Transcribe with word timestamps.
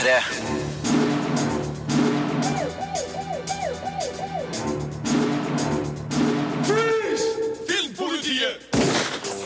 P3. 0.00 0.20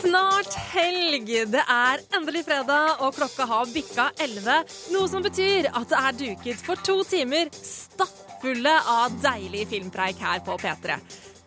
Snart 0.01 0.53
helg. 0.55 1.27
Det 1.27 1.59
er 1.59 1.99
endelig 2.15 2.45
fredag, 2.45 3.01
og 3.03 3.15
klokka 3.15 3.45
har 3.49 3.67
bikka 3.73 4.09
11. 4.23 4.63
Noe 4.95 5.11
som 5.11 5.25
betyr 5.25 5.67
at 5.73 5.91
det 5.91 5.99
er 5.99 6.19
duket 6.23 6.63
for 6.63 6.79
to 6.87 7.01
timer 7.03 7.51
stappfulle 7.51 8.79
av 8.95 9.19
deilig 9.25 9.67
filmpreik 9.73 10.23
her 10.23 10.39
på 10.45 10.55
P3. 10.63 11.01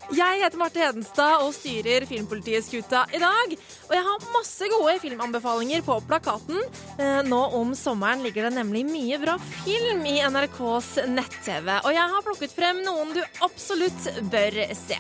Jeg 0.09 0.39
heter 0.41 0.57
Marte 0.57 0.81
Hedenstad 0.81 1.43
og 1.45 1.51
styrer 1.53 2.07
Filmpolitiskuta 2.09 3.03
i 3.13 3.19
dag. 3.21 3.51
Og 3.89 3.93
jeg 3.93 4.05
har 4.07 4.23
masse 4.33 4.69
gode 4.73 4.95
filmanbefalinger 5.03 5.83
på 5.85 5.99
plakaten. 6.09 6.63
Eh, 6.97 7.21
Nå 7.29 7.41
om 7.59 7.75
sommeren 7.77 8.25
ligger 8.25 8.49
det 8.49 8.55
nemlig 8.57 8.87
mye 8.89 9.19
bra 9.21 9.35
film 9.43 10.01
i 10.09 10.17
NRKs 10.25 10.89
nett-TV. 11.13 11.69
Og 11.83 11.93
jeg 11.93 12.15
har 12.15 12.25
plukket 12.25 12.57
frem 12.57 12.81
noen 12.87 13.13
du 13.19 13.21
absolutt 13.45 14.09
bør 14.33 14.57
se. 14.81 14.97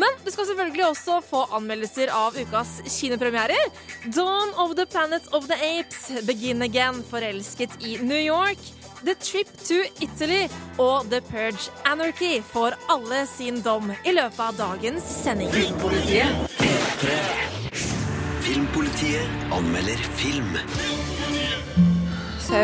Men 0.00 0.18
du 0.26 0.32
skal 0.34 0.50
selvfølgelig 0.50 0.88
også 0.88 1.20
få 1.30 1.44
anmeldelser 1.60 2.10
av 2.14 2.34
ukas 2.38 2.80
kinopremierer. 2.90 3.70
Dawn 4.10 4.50
of 4.58 4.74
the 4.78 4.86
Planet 4.90 5.30
of 5.30 5.46
the 5.50 5.58
Apes, 5.78 6.10
Begin 6.26 6.66
Again, 6.66 7.04
Forelsket 7.10 7.78
i 7.86 8.00
New 8.02 8.18
York. 8.18 8.58
The 9.02 9.14
Trip 9.14 9.48
to 9.64 9.74
Italy 10.04 10.48
og 10.78 11.06
The 11.10 11.20
Purge 11.24 11.70
Anarchy 11.88 12.42
får 12.44 12.74
alle 12.92 13.22
sin 13.26 13.62
dom 13.64 13.88
i 14.04 14.12
løpet 14.12 14.40
av 14.44 14.58
dagens 14.58 15.06
sending. 15.22 15.48
Filmpolitiet 18.44 19.46
anmelder 19.56 20.04
film. 20.20 20.52
So, 22.44 22.60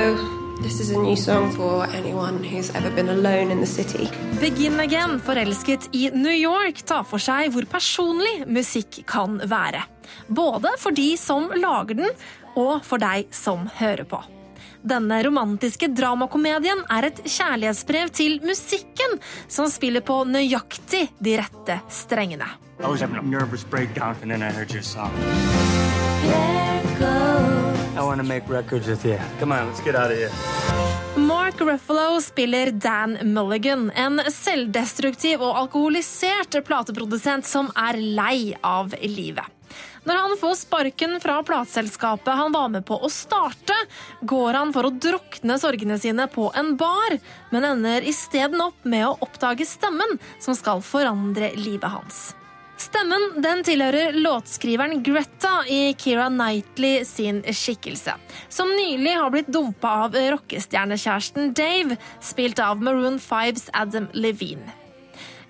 this 0.60 0.78
is 0.80 0.90
a 0.90 1.00
new 1.00 1.16
song 1.16 1.48
for 1.56 1.88
anyone 1.96 2.45
who's 2.45 2.68
ever 2.74 2.90
been 2.90 3.09
alone 3.09 3.50
in 3.50 3.65
the 3.65 3.66
city. 3.66 4.10
Begin 4.40 4.80
Again, 4.80 5.18
Forelsket 5.21 5.88
i 5.93 6.10
New 6.12 6.37
York, 6.37 6.84
tar 6.84 7.09
for 7.09 7.23
seg 7.23 7.48
hvor 7.56 7.65
personlig 7.65 8.45
musikk 8.45 9.06
kan 9.09 9.40
være. 9.40 9.87
Både 10.28 10.76
for 10.76 10.93
de 10.93 11.15
som 11.16 11.48
lager 11.56 12.04
den, 12.04 12.24
og 12.56 12.82
for 12.84 13.00
deg 13.00 13.32
som 13.32 13.71
hører 13.80 14.04
på. 14.04 14.21
Denne 14.87 15.18
romantiske 15.26 15.88
dramakomedien 15.90 16.84
er 16.95 17.09
et 17.09 17.18
kjærlighetsbrev 17.26 18.10
til 18.15 18.37
musikken, 18.46 19.16
som 19.51 19.66
spiller 19.70 20.04
på 20.06 20.20
nøyaktig 20.30 21.09
de 21.18 21.32
rette 21.40 21.80
strengene. 21.90 22.46
I 22.78 22.87
was 22.87 23.01
having 23.01 23.16
a 23.16 23.23
nervous 23.23 23.65
breakdown, 23.65 24.15
and 24.23 24.30
then 24.30 24.43
I 24.43 24.52
heard 24.52 24.70
your 24.70 24.82
song. 24.82 25.10
I 27.96 28.02
want 28.02 28.20
to 28.20 28.26
make 28.26 28.48
records 28.48 28.87
with 28.87 29.04
you. 29.04 29.18
Come 29.40 29.52
on, 29.52 29.66
let's 29.66 29.80
get 29.80 29.96
out 29.96 30.10
of 30.12 30.18
here. 30.18 30.30
Mark 31.16 31.59
Ruffalo 31.60 32.21
spiller 32.21 32.71
Dan 32.71 33.18
Mulligan, 33.32 33.90
en 33.90 34.21
selvdestruktiv 34.30 35.40
og 35.40 35.56
alkoholisert 35.65 36.60
plateprodusent 36.65 37.48
som 37.48 37.73
er 37.74 37.96
lei 37.96 38.54
av 38.62 38.95
livet. 39.02 39.55
Når 40.07 40.21
han 40.23 40.37
får 40.38 40.54
sparken 40.60 41.16
fra 41.23 41.40
plateselskapet 41.43 42.38
han 42.38 42.54
var 42.54 42.71
med 42.71 42.87
på 42.87 42.99
å 43.02 43.10
starte, 43.10 43.74
går 44.23 44.54
han 44.54 44.73
for 44.74 44.87
å 44.87 44.95
drukne 44.95 45.59
sorgene 45.59 45.99
sine 45.99 46.29
på 46.30 46.46
en 46.54 46.76
bar, 46.79 47.18
men 47.51 47.66
ender 47.66 48.07
isteden 48.07 48.62
opp 48.62 48.87
med 48.87 49.02
å 49.09 49.16
oppdage 49.27 49.66
stemmen 49.66 50.18
som 50.38 50.54
skal 50.54 50.84
forandre 50.87 51.51
livet 51.59 51.90
hans. 51.90 52.29
Stemmen 52.77 53.40
den 53.40 53.62
tilhører 53.65 54.15
låtskriveren 54.21 55.01
Greta 55.02 55.62
i 55.65 55.95
Keira 55.99 56.29
Knightley 56.30 57.07
sin 57.09 57.40
skikkelse, 57.49 58.15
som 58.52 58.71
nylig 58.77 59.16
har 59.16 59.32
blitt 59.32 59.51
dumpa 59.51 59.99
av 60.07 60.18
rockestjernekjæresten 60.37 61.54
Dave, 61.57 61.96
spilt 62.21 62.60
av 62.62 62.84
Maroon 62.84 63.18
5s 63.18 63.71
Adam 63.73 64.12
Levine. 64.12 64.85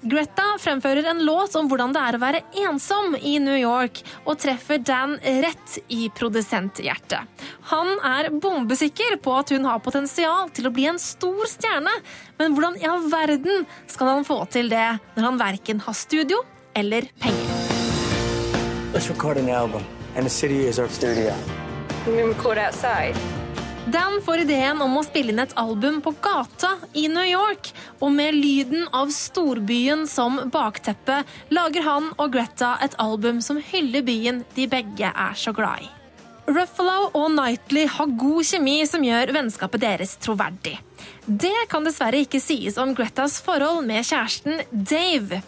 Greta 0.01 0.45
fremfører 0.61 1.07
en 1.11 1.25
låt 1.25 1.55
om 1.57 1.69
hvordan 1.71 1.95
det 1.95 2.01
er 2.05 2.17
å 2.17 2.21
være 2.21 2.41
ensom 2.67 3.15
i 3.17 3.39
New 3.43 3.57
York, 3.57 4.03
og 4.29 4.39
treffer 4.43 4.79
Dan 4.85 5.17
rett 5.23 5.79
i 5.89 6.11
produsenthjertet. 6.15 7.25
Han 7.73 7.95
er 8.05 8.29
bombesikker 8.31 9.17
på 9.25 9.35
at 9.39 9.55
hun 9.55 9.65
har 9.65 9.81
potensial 9.85 10.53
til 10.55 10.69
å 10.69 10.75
bli 10.75 10.85
en 10.91 11.01
stor 11.01 11.49
stjerne, 11.49 11.95
men 12.37 12.55
hvordan 12.55 12.77
i 12.83 12.87
all 12.91 13.09
verden 13.11 13.65
skal 13.89 14.13
han 14.13 14.29
få 14.29 14.43
til 14.53 14.69
det 14.73 14.99
når 15.17 15.31
han 15.31 15.41
verken 15.41 15.81
har 15.87 15.97
studio 15.97 16.43
eller 16.77 17.09
penger? 17.23 17.57
Let's 18.93 19.09
record 19.09 19.37
an 19.37 19.49
album, 19.49 19.83
and 20.15 20.25
the 20.25 20.31
city 20.31 20.67
is 20.67 20.79
our 20.79 20.89
studio. 20.89 21.35
We 22.07 22.21
can 22.21 22.29
record 22.29 22.59
outside. 22.59 23.17
Dan 23.87 24.19
får 24.25 24.41
ideen 24.43 24.81
om 24.83 24.97
å 24.99 25.03
spille 25.07 25.31
inn 25.31 25.39
et 25.39 25.53
album 25.55 26.01
på 26.03 26.11
gata 26.19 26.73
i 26.99 27.05
New 27.07 27.23
York, 27.23 27.69
og 28.03 28.11
med 28.17 28.35
lyden 28.35 28.89
av 28.91 29.13
storbyen 29.15 30.09
som 30.11 30.41
bakteppe 30.51 31.21
lager 31.55 31.87
han 31.87 32.09
og 32.17 32.33
Greta 32.35 32.73
et 32.83 32.97
album 32.99 33.39
som 33.39 33.61
hyller 33.63 34.03
byen 34.03 34.43
de 34.57 34.67
begge 34.73 35.13
er 35.13 35.39
så 35.39 35.55
glad 35.55 35.87
i. 35.87 35.93
Ruffalo 36.51 37.13
og 37.13 37.31
Knightley 37.31 37.87
har 37.91 38.19
god 38.19 38.51
kjemi 38.51 38.81
som 38.91 39.07
gjør 39.07 39.35
vennskapet 39.39 39.83
deres 39.87 40.19
troverdig. 40.19 40.75
Det 41.27 41.69
kan 41.71 41.87
dessverre 41.87 42.25
ikke 42.27 42.43
sies 42.43 42.79
om 42.83 42.95
Gretas 42.95 43.39
forhold 43.43 43.87
med 43.87 44.03
kjæresten 44.03 44.67
Dave. 44.71 45.45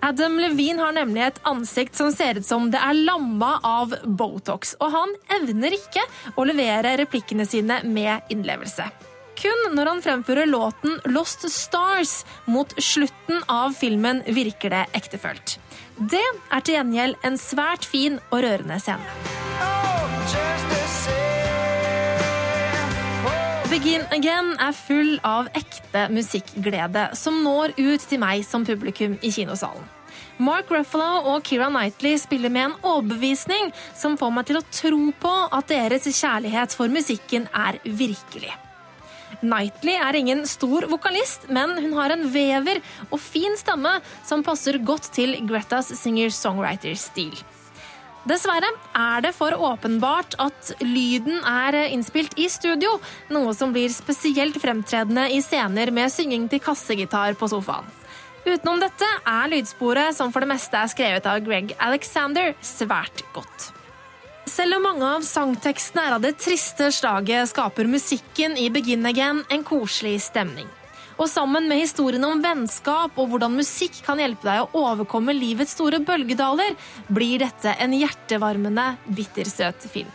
Adam 0.00 0.38
Levine 0.40 0.82
har 0.82 0.92
nemlig 0.92 1.22
et 1.24 1.40
ansikt 1.48 1.96
som 1.96 2.12
ser 2.12 2.38
ut 2.38 2.46
som 2.46 2.70
det 2.70 2.80
er 2.82 2.98
lamma 2.98 3.56
av 3.64 3.94
Botox, 4.04 4.76
og 4.80 4.92
han 4.92 5.14
evner 5.38 5.76
ikke 5.76 6.04
å 6.36 6.46
levere 6.46 6.96
replikkene 7.00 7.46
sine 7.48 7.80
med 7.84 8.32
innlevelse. 8.32 8.88
Kun 9.36 9.76
når 9.76 9.90
han 9.90 10.02
fremfører 10.04 10.48
låten 10.48 10.96
Lost 11.12 11.44
Stars 11.52 12.22
mot 12.48 12.72
slutten 12.80 13.42
av 13.52 13.76
filmen 13.76 14.22
virker 14.26 14.72
det 14.72 14.86
ektefølt. 14.96 15.58
Det 15.96 16.24
er 16.24 16.64
til 16.64 16.78
gjengjeld 16.78 17.20
en 17.24 17.38
svært 17.40 17.84
fin 17.88 18.20
og 18.30 18.42
rørende 18.44 18.80
scene. 18.80 20.75
Begin 23.76 24.06
Again 24.08 24.54
er 24.56 24.72
full 24.72 25.18
av 25.26 25.50
ekte 25.52 26.06
musikkglede 26.08 27.10
som 27.18 27.42
når 27.44 27.74
ut 27.76 28.04
til 28.08 28.20
meg 28.22 28.40
som 28.48 28.62
publikum 28.64 29.18
i 29.20 29.28
kinosalen. 29.34 29.82
Mark 30.40 30.70
Ruffalo 30.72 31.34
og 31.34 31.42
Keira 31.44 31.66
Knightley 31.68 32.16
spiller 32.16 32.48
med 32.54 32.70
en 32.70 32.76
overbevisning 32.80 33.68
som 33.92 34.16
får 34.16 34.32
meg 34.32 34.46
til 34.48 34.56
å 34.56 34.62
tro 34.78 35.00
på 35.20 35.32
at 35.58 35.68
deres 35.68 36.08
kjærlighet 36.08 36.72
for 36.78 36.88
musikken 36.88 37.44
er 37.52 37.76
virkelig. 37.84 38.54
Knightley 39.42 39.98
er 40.00 40.20
ingen 40.22 40.40
stor 40.48 40.88
vokalist, 40.88 41.44
men 41.52 41.76
hun 41.76 41.98
har 41.98 42.16
en 42.16 42.24
vever 42.32 42.80
og 43.10 43.20
fin 43.20 43.60
stemme 43.60 43.98
som 44.24 44.46
passer 44.46 44.80
godt 44.80 45.10
til 45.18 45.36
Gretas 45.44 45.92
singer-songwriter-stil. 46.00 47.36
Dessverre 48.26 48.72
er 48.98 49.22
det 49.22 49.30
for 49.36 49.54
åpenbart 49.54 50.34
at 50.42 50.72
lyden 50.82 51.38
er 51.46 51.76
innspilt 51.92 52.34
i 52.42 52.48
studio, 52.50 52.96
noe 53.30 53.52
som 53.54 53.70
blir 53.74 53.92
spesielt 53.94 54.58
fremtredende 54.58 55.28
i 55.30 55.38
scener 55.44 55.92
med 55.94 56.10
synging 56.10 56.48
til 56.50 56.62
kassegitar 56.64 57.38
på 57.38 57.48
sofaen. 57.52 57.86
Utenom 58.46 58.82
dette 58.82 59.06
er 59.26 59.50
lydsporet, 59.50 60.14
som 60.14 60.34
for 60.34 60.42
det 60.42 60.50
meste 60.50 60.78
er 60.78 60.90
skrevet 60.90 61.26
av 61.30 61.40
Greg 61.46 61.74
Alexander, 61.82 62.52
svært 62.62 63.22
godt. 63.34 63.70
Selv 64.46 64.78
om 64.78 64.86
mange 64.86 65.06
av 65.06 65.26
sangtekstene 65.26 66.04
er 66.06 66.18
av 66.18 66.22
det 66.22 66.36
triste 66.38 66.90
slaget, 66.94 67.50
skaper 67.50 67.90
musikken 67.90 68.54
i 68.58 68.68
Begin 68.74 69.06
Again 69.06 69.42
en 69.50 69.66
koselig 69.66 70.20
stemning. 70.28 70.70
Og 71.16 71.30
sammen 71.32 71.64
med 71.68 71.80
historien 71.80 72.24
om 72.28 72.42
vennskap 72.44 73.16
og 73.16 73.30
hvordan 73.30 73.56
musikk 73.56 74.02
kan 74.04 74.20
hjelpe 74.20 74.44
deg 74.44 74.66
å 74.66 74.82
overkomme 74.90 75.32
livets 75.36 75.72
store 75.76 76.02
bølgedaler, 76.04 76.76
blir 77.08 77.40
dette 77.40 77.72
en 77.80 77.96
hjertevarmende, 77.96 78.90
bittersøt 79.16 79.88
film. 79.92 80.12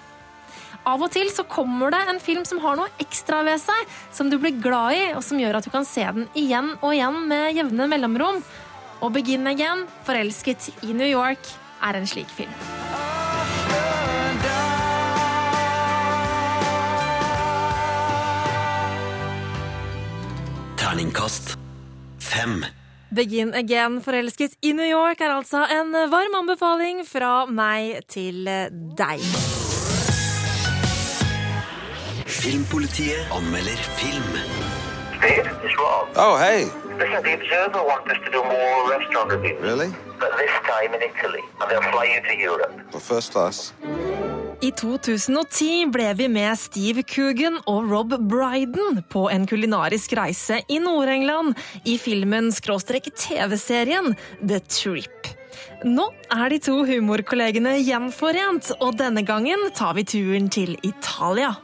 Av 0.86 1.02
og 1.02 1.12
til 1.14 1.30
så 1.30 1.46
kommer 1.46 1.94
det 1.94 2.02
en 2.10 2.22
film 2.22 2.46
som 2.48 2.62
har 2.64 2.78
noe 2.78 2.90
ekstra 3.02 3.44
ved 3.46 3.62
seg, 3.62 3.94
som 4.14 4.30
du 4.30 4.40
blir 4.42 4.58
glad 4.62 4.98
i, 4.98 5.04
og 5.14 5.22
som 5.26 5.42
gjør 5.42 5.60
at 5.60 5.68
du 5.68 5.74
kan 5.74 5.86
se 5.86 6.06
den 6.06 6.26
igjen 6.38 6.74
og 6.80 6.94
igjen 6.96 7.22
med 7.30 7.58
jevne 7.58 7.90
mellomrom. 7.90 8.42
Og 9.02 9.14
Begin 9.14 9.50
Again, 9.50 9.88
Forelsket 10.06 10.72
i 10.86 10.94
New 10.94 11.10
York, 11.10 11.54
er 11.82 11.98
en 11.98 12.10
slik 12.10 12.30
film. 12.34 12.54
Terningkast 21.02 21.58
fem. 22.20 22.66
Begin 23.10 23.54
Again, 23.56 24.02
Forelsket 24.06 24.52
i 24.62 24.74
New 24.74 24.86
York 24.86 25.22
er 25.22 25.32
altså 25.34 25.64
en 25.66 25.96
varm 26.12 26.36
anbefaling 26.38 27.02
fra 27.10 27.48
meg 27.50 28.04
til 28.06 28.46
deg. 29.00 29.24
Filmpolitiet 32.30 33.34
anmelder 33.34 33.82
film. 33.98 34.30
Steve, 35.18 35.50
it's 35.66 35.74
Rob. 35.82 36.14
Oh, 36.22 36.38
hey. 36.38 36.70
Listen, 37.02 37.26
the 37.26 37.34
Observer 37.34 37.82
want 37.82 38.06
us 38.06 38.22
to 38.22 38.30
do 38.30 38.44
more 38.46 38.94
restaurant 38.94 39.32
reviews. 39.32 39.60
Really? 39.60 39.90
But 40.22 40.38
this 40.38 40.54
time 40.70 40.94
in 40.94 41.02
Italy. 41.02 41.42
And 41.62 41.72
they'll 41.72 41.92
fly 41.92 42.14
you 42.14 42.22
to 42.30 42.38
Europe. 42.38 42.78
For 42.92 43.00
first 43.00 43.32
class. 43.32 43.74
I 44.62 44.70
2010 44.78 45.88
ble 45.90 46.12
vi 46.20 46.28
med 46.30 46.54
Steve 46.62 47.02
Coogan 47.10 47.56
og 47.66 47.88
Rob 47.90 48.14
Bryden 48.30 49.00
på 49.10 49.24
en 49.34 49.48
kulinarisk 49.50 50.14
reise 50.20 50.60
i 50.70 50.78
Nord-England 50.84 51.58
i 51.90 51.98
filmen 51.98 52.52
skråstrek 52.54 53.10
TV-serien 53.18 54.14
The 54.38 54.62
Trip. 54.70 55.41
Nå 55.82 56.04
er 56.30 56.52
de 56.54 56.60
to 56.62 56.84
humorkollegene 56.86 57.74
gjenforent, 57.82 58.70
og 58.86 59.00
denne 59.00 59.24
gangen 59.26 59.72
tar 59.74 59.96
vi 59.98 60.06
turen 60.06 60.50
til 60.54 60.76
Italia. 60.86 61.56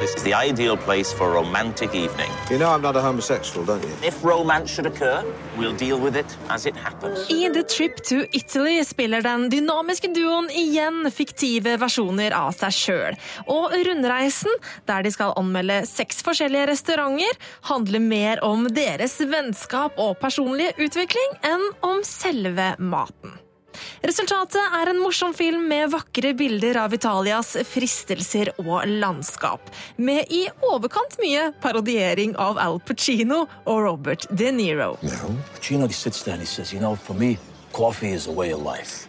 This 0.00 0.14
is 0.14 0.22
the 0.22 0.34
ideal 0.34 0.76
place 0.76 1.12
for 1.12 1.30
a 1.30 1.42
romantic 1.42 1.94
evening. 1.94 2.30
You 2.50 2.58
know 2.58 2.70
I'm 2.70 2.82
not 2.82 2.94
a 2.94 3.00
homosexual, 3.00 3.66
don't 3.66 3.82
you? 3.82 3.90
If 4.06 4.22
romance 4.22 4.70
should 4.70 4.86
occur, 4.86 5.24
we'll 5.56 5.76
deal 5.76 5.98
with 5.98 6.14
it 6.14 6.36
as 6.48 6.66
it 6.66 6.76
happens. 6.76 7.26
I 7.30 7.48
The 7.48 7.64
Trip 7.64 7.96
to 8.04 8.26
Italy 8.32 8.84
spiller 8.84 9.22
den 9.22 9.48
dynamiske 9.50 10.12
duoen 10.14 10.50
igjen 10.54 11.10
fiktive 11.10 11.74
versjoner 11.80 12.36
av 12.36 12.52
seg 12.60 12.76
sjøl. 12.76 13.18
Og 13.50 13.74
rundreisen, 13.88 14.54
der 14.86 15.02
de 15.02 15.14
skal 15.16 15.34
anmelde 15.40 15.80
seks 15.88 16.22
forskjellige 16.22 16.68
restauranter, 16.74 17.34
handler 17.72 18.04
mer 18.04 18.44
om 18.46 18.68
deres 18.70 19.18
vennskap 19.18 19.98
og 19.98 20.14
personlige 20.22 20.76
utvikling 20.78 21.38
enn 21.48 21.70
om 21.82 22.04
selve 22.06 22.74
maten. 22.78 23.37
Resultatet 24.02 24.76
er 24.80 24.90
en 24.92 25.00
morsom 25.02 25.34
film 25.34 25.66
med 25.68 25.90
vakre 25.92 26.34
bilder 26.38 26.78
av 26.84 26.94
Italias 26.94 27.56
fristelser 27.68 28.52
og 28.62 28.86
landskap. 28.88 29.70
Med 29.96 30.30
i 30.34 30.44
overkant 30.70 31.18
mye 31.22 31.50
parodiering 31.62 32.36
av 32.38 32.58
Al 32.62 32.80
Pacino 32.80 33.44
og 33.64 33.82
Robert 33.86 34.28
De 34.30 34.52
Niro. 34.52 34.96
Pacino 35.54 35.88
sits 35.88 36.22
there 36.22 36.34
and 36.34 36.42
he 36.42 36.46
says, 36.46 36.72
You 36.72 36.80
know, 36.80 36.96
for 36.96 37.14
me, 37.14 37.38
coffee 37.72 38.12
is 38.12 38.26
a 38.26 38.32
way 38.32 38.52
of 38.52 38.62
life. 38.62 39.08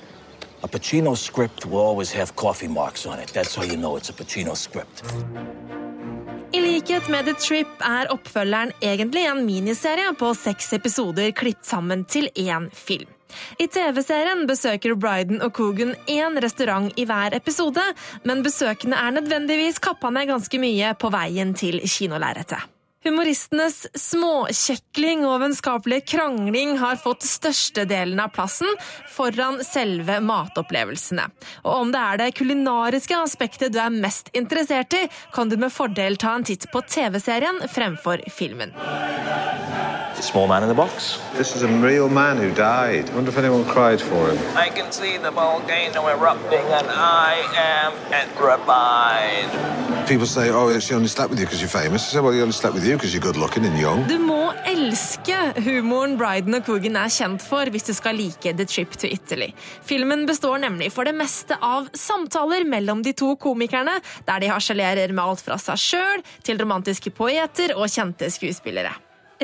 A 0.62 0.68
Pacino 0.68 1.16
script 1.16 1.66
will 1.66 1.80
always 1.80 2.12
have 2.12 2.36
coffee 2.36 2.68
marks 2.68 3.06
on 3.06 3.20
it. 3.20 3.30
That's 3.34 3.56
how 3.56 3.64
you 3.64 3.78
know 3.78 3.96
it's 3.96 4.10
a 4.10 4.14
Pacino 4.14 4.56
script. 4.56 5.04
I 6.52 6.62
likhet 6.62 7.08
med 7.08 7.25
The 7.25 7.34
Trip 7.34 7.82
er 7.86 8.10
oppfølgeren 8.12 8.72
egentlig 8.82 9.25
en 9.30 9.46
miniserie 9.46 10.14
på 10.18 10.34
seks 10.34 10.74
episoder 10.74 11.32
klippet 11.32 11.70
sammen 11.70 12.06
til 12.10 12.30
én 12.36 12.70
film. 12.74 13.19
I 13.60 13.68
TV-serien 13.68 14.46
besøker 14.50 14.96
Bryden 14.96 15.44
og 15.46 15.54
Coogan 15.58 15.94
én 16.10 16.40
restaurant 16.44 16.94
i 16.98 17.06
hver 17.10 17.36
episode, 17.38 17.84
men 18.26 18.44
besøkene 18.46 18.98
er 18.98 19.16
nødvendigvis 19.20 19.80
kappa 19.84 20.12
ned 20.14 20.30
ganske 20.31 20.62
mye 20.62 20.96
på 21.00 21.14
veien 21.14 21.54
til 21.58 21.81
kinolerretet. 21.86 22.79
Humoristenes 23.00 23.86
småkjekling 23.96 25.22
og 25.24 25.38
vennskapelige 25.40 26.04
krangling 26.18 26.74
har 26.81 26.98
fått 27.00 27.24
størstedelen 27.24 28.19
av 28.19 28.34
plassen 28.36 28.68
foran 29.07 29.62
selve 29.63 30.18
matopplevelsene. 30.19 31.30
Og 31.63 31.86
om 31.86 31.94
det 31.96 32.01
er 32.04 32.19
det 32.19 32.34
kulinariske 32.36 33.16
aspektet 33.16 33.72
du 33.72 33.80
er 33.80 33.96
mest 33.96 34.28
interessert 34.36 34.92
i, 35.00 35.06
kan 35.31 35.48
du 35.48 35.56
med 35.56 35.72
fordel 35.72 36.19
ta 36.19 36.36
en 36.36 36.44
titt 36.44 36.68
på 36.74 36.84
TV-serien 36.92 37.63
fremfor 37.72 38.25
filmen. 38.36 38.75
Small 40.19 40.48
man 40.48 40.63
in 40.63 40.68
the 40.68 40.75
box. 40.75 41.22
This 41.38 41.56
is 41.56 41.63
a 41.63 41.68
real 41.68 42.10
man 42.10 42.36
who 42.36 42.51
died. 42.54 43.10
I 43.10 43.16
wonder 43.16 43.31
if 43.31 43.38
anyone 43.38 43.63
cried 43.63 44.01
for 44.01 44.28
him. 44.30 44.38
I 44.57 44.68
can 44.68 44.92
see 44.92 45.18
the 45.18 45.31
volcano 45.31 46.07
erupting 46.07 46.66
and 46.75 46.88
I 46.92 47.40
am 47.56 47.94
petrified. 48.12 49.48
People 50.07 50.25
say, 50.25 50.50
oh, 50.50 50.78
she 50.80 50.94
only 50.94 51.07
slept 51.07 51.30
with 51.30 51.40
you 51.40 51.46
because 51.46 51.62
you're 51.62 51.69
famous. 51.69 52.10
I 52.10 52.13
say, 52.13 52.19
well, 52.19 52.34
you 52.34 52.42
only 52.42 52.51
slept 52.51 52.75
with 52.75 52.86
you 52.86 52.88
Du 54.09 54.15
må 54.18 54.38
elske 54.65 55.36
humoren 55.62 56.15
Bryden 56.18 56.56
og 56.57 56.63
Coogan 56.65 56.95
er 56.97 57.12
kjent 57.13 57.44
for 57.45 57.69
hvis 57.69 57.86
du 57.86 57.91
skal 57.94 58.18
like 58.18 58.53
The 58.57 58.65
Trip 58.65 58.95
to 58.97 59.06
Italy. 59.06 59.51
Filmen 59.86 60.24
består 60.25 60.57
nemlig 60.63 60.88
for 60.95 61.06
det 61.06 61.13
meste 61.13 61.53
av 61.62 61.91
samtaler 61.94 62.65
mellom 62.65 63.03
de 63.06 63.13
to 63.13 63.36
komikerne, 63.38 63.94
der 64.25 64.41
de 64.41 64.50
harselerer 64.50 65.13
med 65.13 65.21
alt 65.21 65.45
fra 65.45 65.59
seg 65.62 65.83
sjøl 65.83 66.25
til 66.41 66.57
romantiske 66.63 67.13
poeter 67.13 67.75
og 67.77 67.94
kjente 67.94 68.31
skuespillere. 68.33 68.95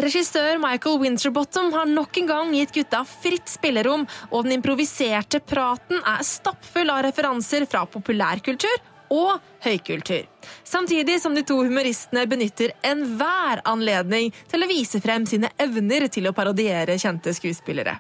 Regissør 0.02 0.58
Michael 0.66 0.98
Winterbottom 1.06 1.70
har 1.78 1.86
nok 1.86 2.18
en 2.18 2.34
gang 2.34 2.58
gitt 2.58 2.74
gutta 2.74 3.04
fritt 3.06 3.46
spillerom, 3.54 4.08
og 4.34 4.50
den 4.50 4.58
improviserte 4.58 5.44
praten 5.46 6.02
er 6.02 6.26
stappfull 6.26 6.90
av 6.90 7.06
referanser 7.06 7.70
fra 7.70 7.86
populærkultur 7.86 8.95
og 9.14 9.42
høykultur. 9.66 10.26
Samtidig 10.64 11.20
som 11.22 11.36
de 11.36 11.44
to 11.46 11.58
humoristene 11.64 12.26
benytter 12.30 12.74
enhver 12.86 13.62
anledning 13.66 14.32
til 14.52 14.64
å 14.64 14.70
vise 14.70 15.02
frem 15.04 15.26
sine 15.30 15.52
evner 15.62 16.08
til 16.12 16.30
å 16.30 16.34
parodiere 16.36 16.98
kjente 17.02 17.34
skuespillere. 17.36 17.98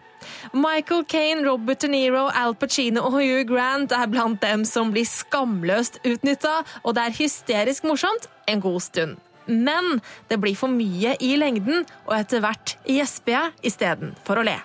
Michael 0.53 1.05
Caine, 1.09 1.45
Robert 1.45 1.83
De 1.83 1.89
Niro, 1.91 2.25
Al 2.33 2.55
Pacino 2.57 3.05
og 3.05 3.19
Hugh 3.19 3.45
Grant 3.49 3.93
er 3.93 4.09
blant 4.09 4.41
dem 4.41 4.65
som 4.65 4.93
blir 4.93 5.05
skamløst 5.09 6.01
utnytta, 6.05 6.61
og 6.83 6.97
det 6.97 7.05
er 7.05 7.19
hysterisk 7.19 7.85
morsomt 7.85 8.29
en 8.49 8.63
god 8.63 8.81
stund. 8.81 9.21
Men 9.45 9.99
det 10.29 10.39
blir 10.41 10.57
for 10.57 10.73
mye 10.73 11.13
i 11.21 11.35
lengden, 11.37 11.85
og 12.07 12.15
etter 12.17 12.41
hvert 12.41 12.77
gjesper 12.89 13.37
jeg 13.37 13.71
istedenfor 13.73 14.41
å 14.41 14.47
le. 14.47 14.57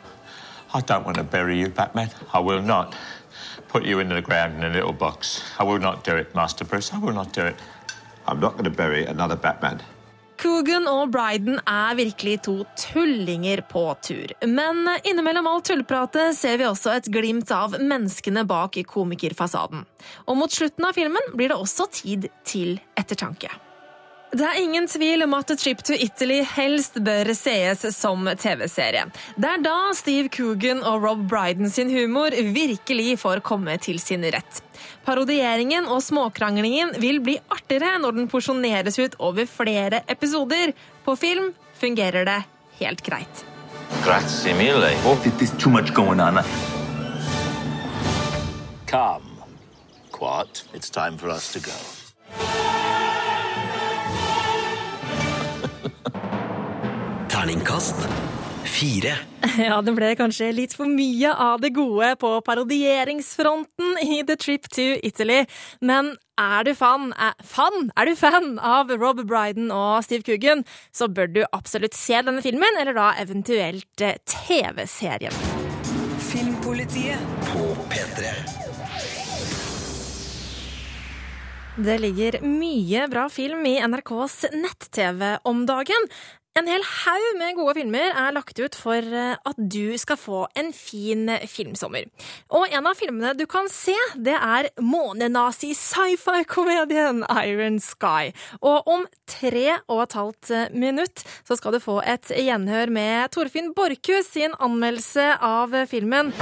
I 0.73 0.81
don't 0.81 1.05
want 1.05 1.17
to 1.19 1.25
bury 1.25 1.59
you, 1.59 1.69
Batman. 1.69 2.11
I 2.33 2.39
will 2.39 2.63
not 2.63 2.95
put 3.73 3.85
you 3.85 4.01
in 4.01 4.09
the 4.09 4.23
ground 4.23 4.55
in 4.57 4.65
a 4.65 4.69
little 4.69 4.93
box. 4.93 5.43
I 5.59 5.65
will 5.65 5.79
not 5.79 6.05
do 6.05 6.17
it, 6.17 6.35
Master 6.35 6.65
Bruce. 6.65 6.93
I 6.93 6.99
will 6.99 7.15
not 7.15 7.33
do 7.33 7.47
it. 7.47 7.57
I'm 8.27 8.41
not 8.41 8.53
going 8.53 8.65
to 8.65 8.71
bury 8.71 9.07
another 9.07 9.37
Batman. 9.37 9.81
Coogan 10.41 10.87
og 10.89 11.11
Bryden 11.13 11.59
er 11.69 11.95
virkelig 11.99 12.39
to 12.47 12.55
tullinger 12.77 13.61
på 13.69 13.83
tur. 14.03 14.33
Men 14.47 14.89
innimellom 15.05 15.47
all 15.47 15.61
tullpratet 15.61 16.33
ser 16.37 16.57
vi 16.57 16.65
også 16.65 16.95
et 16.97 17.11
glimt 17.13 17.53
av 17.53 17.77
menneskene 17.77 18.47
bak 18.49 18.81
komikerfasaden. 18.89 19.85
Og 20.27 20.41
mot 20.41 20.53
slutten 20.53 20.89
av 20.89 20.97
filmen 20.97 21.35
blir 21.35 21.53
det 21.53 21.61
også 21.61 21.91
tid 21.93 22.31
til 22.49 22.79
ettertanke. 22.97 23.53
Det 24.31 24.47
er 24.47 24.61
ingen 24.63 24.87
tvil 24.87 25.25
om 25.25 25.33
at 25.35 25.51
A 25.51 25.57
Trip 25.59 25.81
to 25.83 25.97
Italy 25.99 26.45
helst 26.47 27.01
bør 27.03 27.33
sees 27.35 27.83
som 27.97 28.29
TV-serie. 28.39 29.09
Det 29.35 29.49
er 29.51 29.65
da 29.65 29.91
Steve 29.99 30.31
Coogan 30.31 30.85
og 30.87 31.03
Rob 31.03 31.25
Bryden 31.31 31.71
sin 31.71 31.91
humor 31.91 32.31
virkelig 32.55 33.19
får 33.25 33.43
komme 33.43 33.75
til 33.83 33.99
sin 33.99 34.23
rett. 34.23 34.63
Parodieringen 35.03 35.89
og 35.91 36.05
småkranglingen 36.07 36.95
vil 37.03 37.19
bli 37.27 37.41
artigere 37.51 37.99
når 37.99 38.21
den 38.21 38.31
porsjoneres 38.31 39.01
ut 39.03 39.19
over 39.19 39.51
flere 39.51 40.05
episoder. 40.07 40.77
På 41.03 41.17
film 41.19 41.51
fungerer 41.81 42.29
det 42.29 42.39
helt 42.79 43.03
greit. 43.03 43.45
Grazie 44.05 44.55
mille. 44.55 44.95
Oh, 45.11 45.19
there's 45.27 45.51
too 45.59 45.71
much 45.71 45.93
going 45.93 46.21
on. 46.21 46.39
Come. 48.87 49.43
Quart. 50.13 50.63
it's 50.73 50.91
time 50.91 51.19
for 51.19 51.29
us 51.29 51.53
to 51.53 51.59
go. 51.59 51.75
Terningkast 57.41 57.97
fire. 58.65 59.15
Ja, 59.57 59.79
det 59.81 59.95
ble 59.97 60.11
kanskje 60.19 60.51
litt 60.53 60.75
for 60.77 60.91
mye 60.93 61.31
av 61.33 61.63
det 61.63 61.71
gode 61.73 62.11
på 62.21 62.35
parodieringsfronten 62.45 63.97
i 64.05 64.19
The 64.29 64.37
Trip 64.37 64.69
to 64.77 64.85
Italy. 65.01 65.47
Men 65.81 66.13
er 66.37 66.69
du 66.69 66.75
fan, 66.77 67.15
er, 67.17 67.33
fan, 67.41 67.89
er 67.97 68.11
du 68.11 68.21
fan 68.21 68.53
av 68.61 68.93
Rob 68.93 69.25
Bryden 69.25 69.73
og 69.73 70.05
Steve 70.05 70.27
Coogan, 70.29 70.67
så 70.93 71.09
bør 71.09 71.33
du 71.33 71.43
absolutt 71.49 71.97
se 71.97 72.21
denne 72.21 72.45
filmen, 72.45 72.77
eller 72.77 72.93
da 73.01 73.15
eventuelt 73.25 74.05
eh, 74.05 74.21
TV-serien. 74.29 75.33
Filmpolitiet 76.29 77.45
på 77.55 77.71
P3. 77.89 78.35
Det 81.81 81.97
ligger 82.03 82.43
mye 82.45 83.07
bra 83.09 83.29
film 83.33 83.63
i 83.65 83.79
NRKs 83.81 84.51
nett-TV 84.53 85.39
om 85.49 85.63
dagen. 85.65 86.11
En 86.59 86.67
hel 86.67 86.83
haug 86.83 87.37
med 87.39 87.55
gode 87.55 87.77
filmer 87.79 88.11
er 88.11 88.33
lagt 88.35 88.59
ut 88.59 88.75
for 88.75 88.99
eh, 88.99 89.39
at 89.39 89.55
du 89.71 89.95
skal 90.03 90.19
få 90.19 90.51
en 90.59 90.75
fin 90.75 91.31
filmsommer. 91.47 92.11
Og 92.51 92.67
en 92.75 92.83
av 92.91 92.99
filmene 92.99 93.39
du 93.39 93.47
kan 93.51 93.69
se, 93.71 93.95
det 94.19 94.35
er 94.35 94.67
månenazi-sci-fi-komedien 94.83 97.23
Iron 97.45 97.79
Sky. 97.79 98.35
Og 98.67 98.83
om 98.91 99.07
tre 99.31 99.79
og 99.87 100.03
et 100.09 100.17
halvt 100.19 100.75
minutt 100.75 101.23
så 101.47 101.55
skal 101.55 101.71
du 101.77 101.81
få 101.85 102.03
et 102.03 102.27
gjenhør 102.35 102.91
med 102.99 103.31
Torfinn 103.31 103.71
Borchhus 103.77 104.27
sin 104.35 104.51
anmeldelse 104.59 105.39
av 105.39 105.71
filmen. 105.93 106.33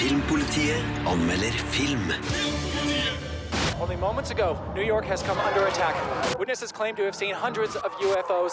Filmpolitiet 0.00 0.80
anmelder 1.12 1.52
film. 1.76 2.08
Only 3.78 3.96
moments 3.96 4.30
ago, 4.30 4.56
New 4.74 4.82
York 4.82 5.04
has 5.04 5.22
come 5.22 5.38
under 5.38 5.66
attack. 5.66 5.94
Witnesses 6.38 6.72
claim 6.72 6.96
to 6.96 7.02
have 7.02 7.14
seen 7.14 7.34
hundreds 7.34 7.76
of 7.76 7.92
UFOs. 8.00 8.52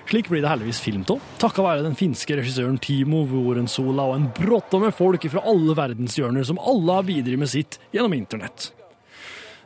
Slik 0.09 0.31
blir 0.31 0.41
det 0.41 0.49
heldigvis 0.49 0.79
filmt 0.81 1.11
òg, 1.13 1.21
takka 1.37 1.61
være 1.61 1.83
den 1.85 1.97
finske 1.99 2.39
regissøren 2.39 2.79
Timo 2.81 3.21
Vorensola 3.29 4.07
og 4.09 4.15
en 4.17 4.31
brotte 4.33 4.81
med 4.81 4.97
folk 4.97 5.29
fra 5.29 5.45
alle 5.45 5.77
verdenshjørner 5.77 6.49
som 6.49 6.57
alle 6.57 6.97
har 6.97 7.05
bidratt 7.05 7.43
med 7.43 7.53
sitt 7.53 7.77
gjennom 7.93 8.17
internett. 8.17 8.71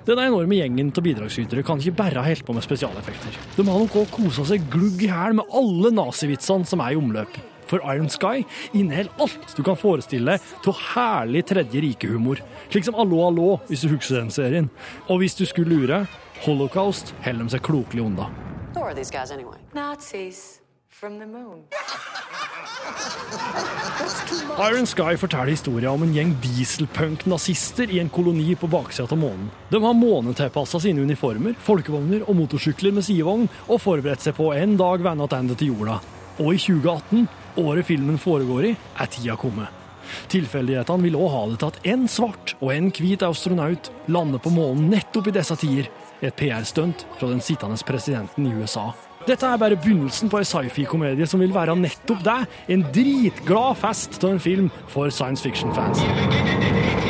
Denne 0.07 0.29
enorme 0.29 0.55
gjengen 0.55 0.93
av 0.95 1.03
bidragsytere 1.03 1.63
kan 1.67 1.81
ikke 1.81 1.97
bare 1.97 2.21
ha 2.21 2.29
holdt 2.29 2.45
på 2.47 2.53
med 2.55 2.63
spesialeffekter. 2.63 3.35
De 3.57 3.65
har 3.67 3.81
nok 3.81 3.97
òg 3.99 4.13
kosa 4.13 4.45
seg 4.47 4.69
glugg 4.71 5.03
i 5.03 5.09
hæl 5.11 5.35
med 5.35 5.51
alle 5.59 5.91
nazivitsene 5.91 6.67
som 6.69 6.83
er 6.85 6.95
i 6.95 6.99
omløp. 6.99 7.35
For 7.69 7.83
Iron 7.93 8.09
Sky 8.09 8.45
inneholder 8.73 9.11
alt 9.21 9.53
du 9.57 9.61
kan 9.65 9.77
forestille 9.77 10.39
deg 10.39 10.71
av 10.71 10.79
herlig 10.95 11.43
tredje 11.51 11.83
rike-humor. 11.83 12.41
Slik 12.71 12.87
som 12.87 12.97
Allo 12.97 13.21
Allo, 13.27 13.49
hvis 13.67 13.83
du 13.85 13.91
husker 13.91 14.21
den 14.21 14.33
serien. 14.33 14.71
Og 15.09 15.21
hvis 15.21 15.37
du 15.37 15.45
skulle 15.45 15.75
lure, 15.75 16.05
Holocaust 16.45 17.13
holder 17.25 17.43
de 17.43 17.57
seg 17.57 17.65
klokelig 17.67 18.07
unna. 18.07 18.31
Who 18.73 18.81
are 18.87 18.95
these 18.95 19.11
guys 19.11 19.31
anyway? 19.35 19.59
Nazis 19.75 20.61
from 20.87 21.19
the 21.19 21.27
moon. 21.27 21.67
Iron 24.59 24.87
Sky 24.87 25.15
forteller 25.17 25.53
historien 25.53 25.93
om 25.93 26.03
en 26.03 26.13
gjeng 26.13 26.33
dieselpunk-nazister 26.43 27.91
i 27.95 28.01
en 28.01 28.09
koloni 28.11 28.55
på 28.59 28.67
baksida 28.67 29.07
av 29.07 29.21
månen. 29.21 29.47
De 29.71 29.79
har 29.83 29.95
månetilpassa 29.95 30.81
sine 30.83 31.05
uniformer, 31.07 31.55
folkevogner 31.63 32.25
og 32.27 32.35
motorsykler 32.41 32.95
med 32.95 33.07
sidevogn, 33.07 33.47
og 33.69 33.79
forberedt 33.79 34.25
seg 34.25 34.35
på 34.35 34.51
en 34.57 34.75
dag 34.79 35.05
vende 35.05 35.29
tilbake 35.31 35.59
til 35.61 35.71
jorda. 35.71 35.99
Og 36.39 36.55
i 36.55 36.59
2018, 36.59 37.27
året 37.63 37.87
filmen 37.87 38.19
foregår 38.19 38.71
i, 38.71 38.75
er 38.99 39.11
tida 39.11 39.39
kommet. 39.39 39.71
Tilfeldighetene 40.31 41.07
vil 41.07 41.19
òg 41.19 41.29
ha 41.33 41.43
det 41.49 41.59
til 41.61 41.71
at 41.71 41.91
en 41.93 42.07
svart 42.11 42.55
og 42.59 42.73
en 42.75 42.89
hvit 42.95 43.23
astronaut 43.23 43.91
lander 44.11 44.43
på 44.43 44.51
månen 44.53 44.89
nettopp 44.91 45.29
i 45.29 45.35
disse 45.39 45.55
tider. 45.59 45.91
Et 46.19 46.35
PR-stunt 46.35 47.05
fra 47.19 47.29
den 47.31 47.39
sittende 47.39 47.79
presidenten 47.87 48.49
i 48.49 48.57
USA. 48.59 48.89
Dette 49.29 49.45
er 49.45 49.59
bare 49.61 49.77
begynnelsen 49.77 50.29
på 50.31 50.39
ei 50.39 50.47
sci-fi-komedie 50.47 51.27
som 51.29 51.43
vil 51.43 51.53
være 51.53 51.75
nettopp 51.77 52.23
det. 52.25 52.39
En 52.73 52.81
dritglad 52.95 53.77
fest 53.77 54.17
av 54.23 54.33
en 54.33 54.41
film 54.41 54.71
for 54.89 55.13
science 55.13 55.45
fiction-fans. 55.45 57.08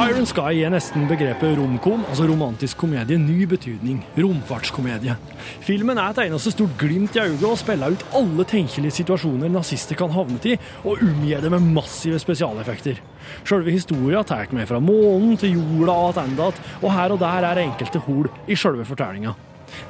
Iron 0.00 0.24
Sky 0.24 0.54
gir 0.56 0.70
nesten 0.72 1.02
begrepet 1.10 1.58
romkom, 1.58 2.06
altså 2.08 2.24
romantisk 2.24 2.78
komedie, 2.80 3.18
ny 3.20 3.44
betydning. 3.44 3.98
Romfartskomedie. 4.16 5.12
Filmen 5.60 5.98
er 6.00 6.14
et 6.14 6.20
eneste 6.22 6.54
stort 6.54 6.72
glimt 6.80 7.18
i 7.18 7.20
øyet 7.20 7.44
og 7.44 7.58
spiller 7.60 7.92
ut 7.92 8.04
alle 8.16 8.46
tenkelige 8.48 8.94
situasjoner 8.96 9.52
nazister 9.52 9.98
kan 10.00 10.14
havne 10.14 10.40
i, 10.48 10.56
og 10.86 11.04
omgir 11.04 11.44
det 11.44 11.52
med 11.52 11.68
massive 11.76 12.16
spesialeffekter. 12.22 13.02
Selve 13.44 13.76
historia 13.76 14.22
tar 14.24 14.48
med 14.56 14.70
fra 14.70 14.80
månen 14.80 15.36
til 15.36 15.58
jorda 15.58 15.98
og 16.08 16.16
tilbake, 16.16 16.64
og 16.80 16.96
her 16.96 17.12
og 17.12 17.20
der 17.20 17.50
er 17.50 17.60
enkelte 17.66 18.00
hol 18.08 18.32
i 18.48 18.56
selve 18.56 18.88
fortellinga. 18.88 19.36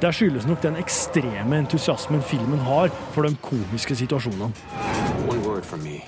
Det 0.02 0.14
skyldes 0.14 0.46
nok 0.46 0.62
den 0.62 0.80
ekstreme 0.82 1.62
entusiasmen 1.62 2.22
filmen 2.22 2.66
har 2.66 2.90
for 3.14 3.22
de 3.22 3.36
komiske 3.46 3.94
situasjonene. 3.94 4.50
One 5.30 5.46
word 5.46 5.62
from 5.62 5.86
me, 5.86 6.02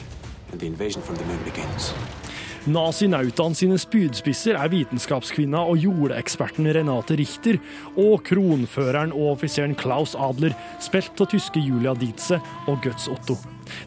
and 0.50 0.58
the 0.58 0.66
invasion 0.66 1.02
from 1.02 1.16
the. 1.16 2.41
Nazinautaene 2.62 3.58
sine 3.58 3.76
spydspisser 3.80 4.54
er 4.54 4.70
vitenskapskvinna 4.70 5.64
og 5.66 5.80
jordeksperten 5.82 6.68
Renate 6.70 7.16
Richter 7.18 7.58
og 7.98 8.22
kronføreren 8.28 9.10
og 9.16 9.32
offiseren 9.32 9.74
Klaus 9.74 10.14
Adler, 10.14 10.54
spilt 10.78 11.18
av 11.18 11.32
tyske 11.32 11.58
Julia 11.58 11.96
Dietze 11.98 12.38
og 12.70 12.78
Guts 12.84 13.08
Otto. 13.10 13.34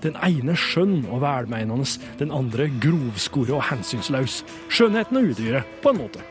Den 0.04 0.20
ene 0.28 0.58
skjønn 0.60 1.06
og 1.08 1.24
velmeinende, 1.24 1.88
den 2.20 2.36
andre 2.36 2.68
grovskore 2.84 3.56
og 3.56 3.64
hensynsløs. 3.70 4.42
Skjønnheten 4.68 5.24
og 5.24 5.32
udyret, 5.32 5.76
på 5.80 5.96
en 5.96 6.04
måte. 6.04 6.28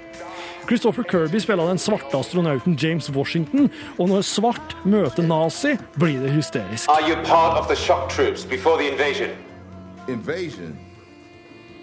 Christopher 0.69 1.05
Kirby 1.09 1.41
spiller 1.41 1.69
den 1.69 1.81
svarte 1.81 2.17
astronauten 2.17 2.77
James 2.77 3.09
Washington, 3.13 3.71
og 3.97 4.09
når 4.13 4.25
svart 4.25 4.77
møter 4.85 5.25
nazi, 5.25 5.79
blir 5.97 6.21
det 6.21 6.37
hysterisk. 6.37 6.93
Are 6.93 7.09
you 7.09 7.17
part 7.25 7.57
of 7.57 7.69
the 7.73 7.77
shock 7.77 8.11
troops 8.13 8.45
before 8.45 8.77
the 8.77 8.93
invasion? 8.93 9.33
Invasion? 10.09 10.77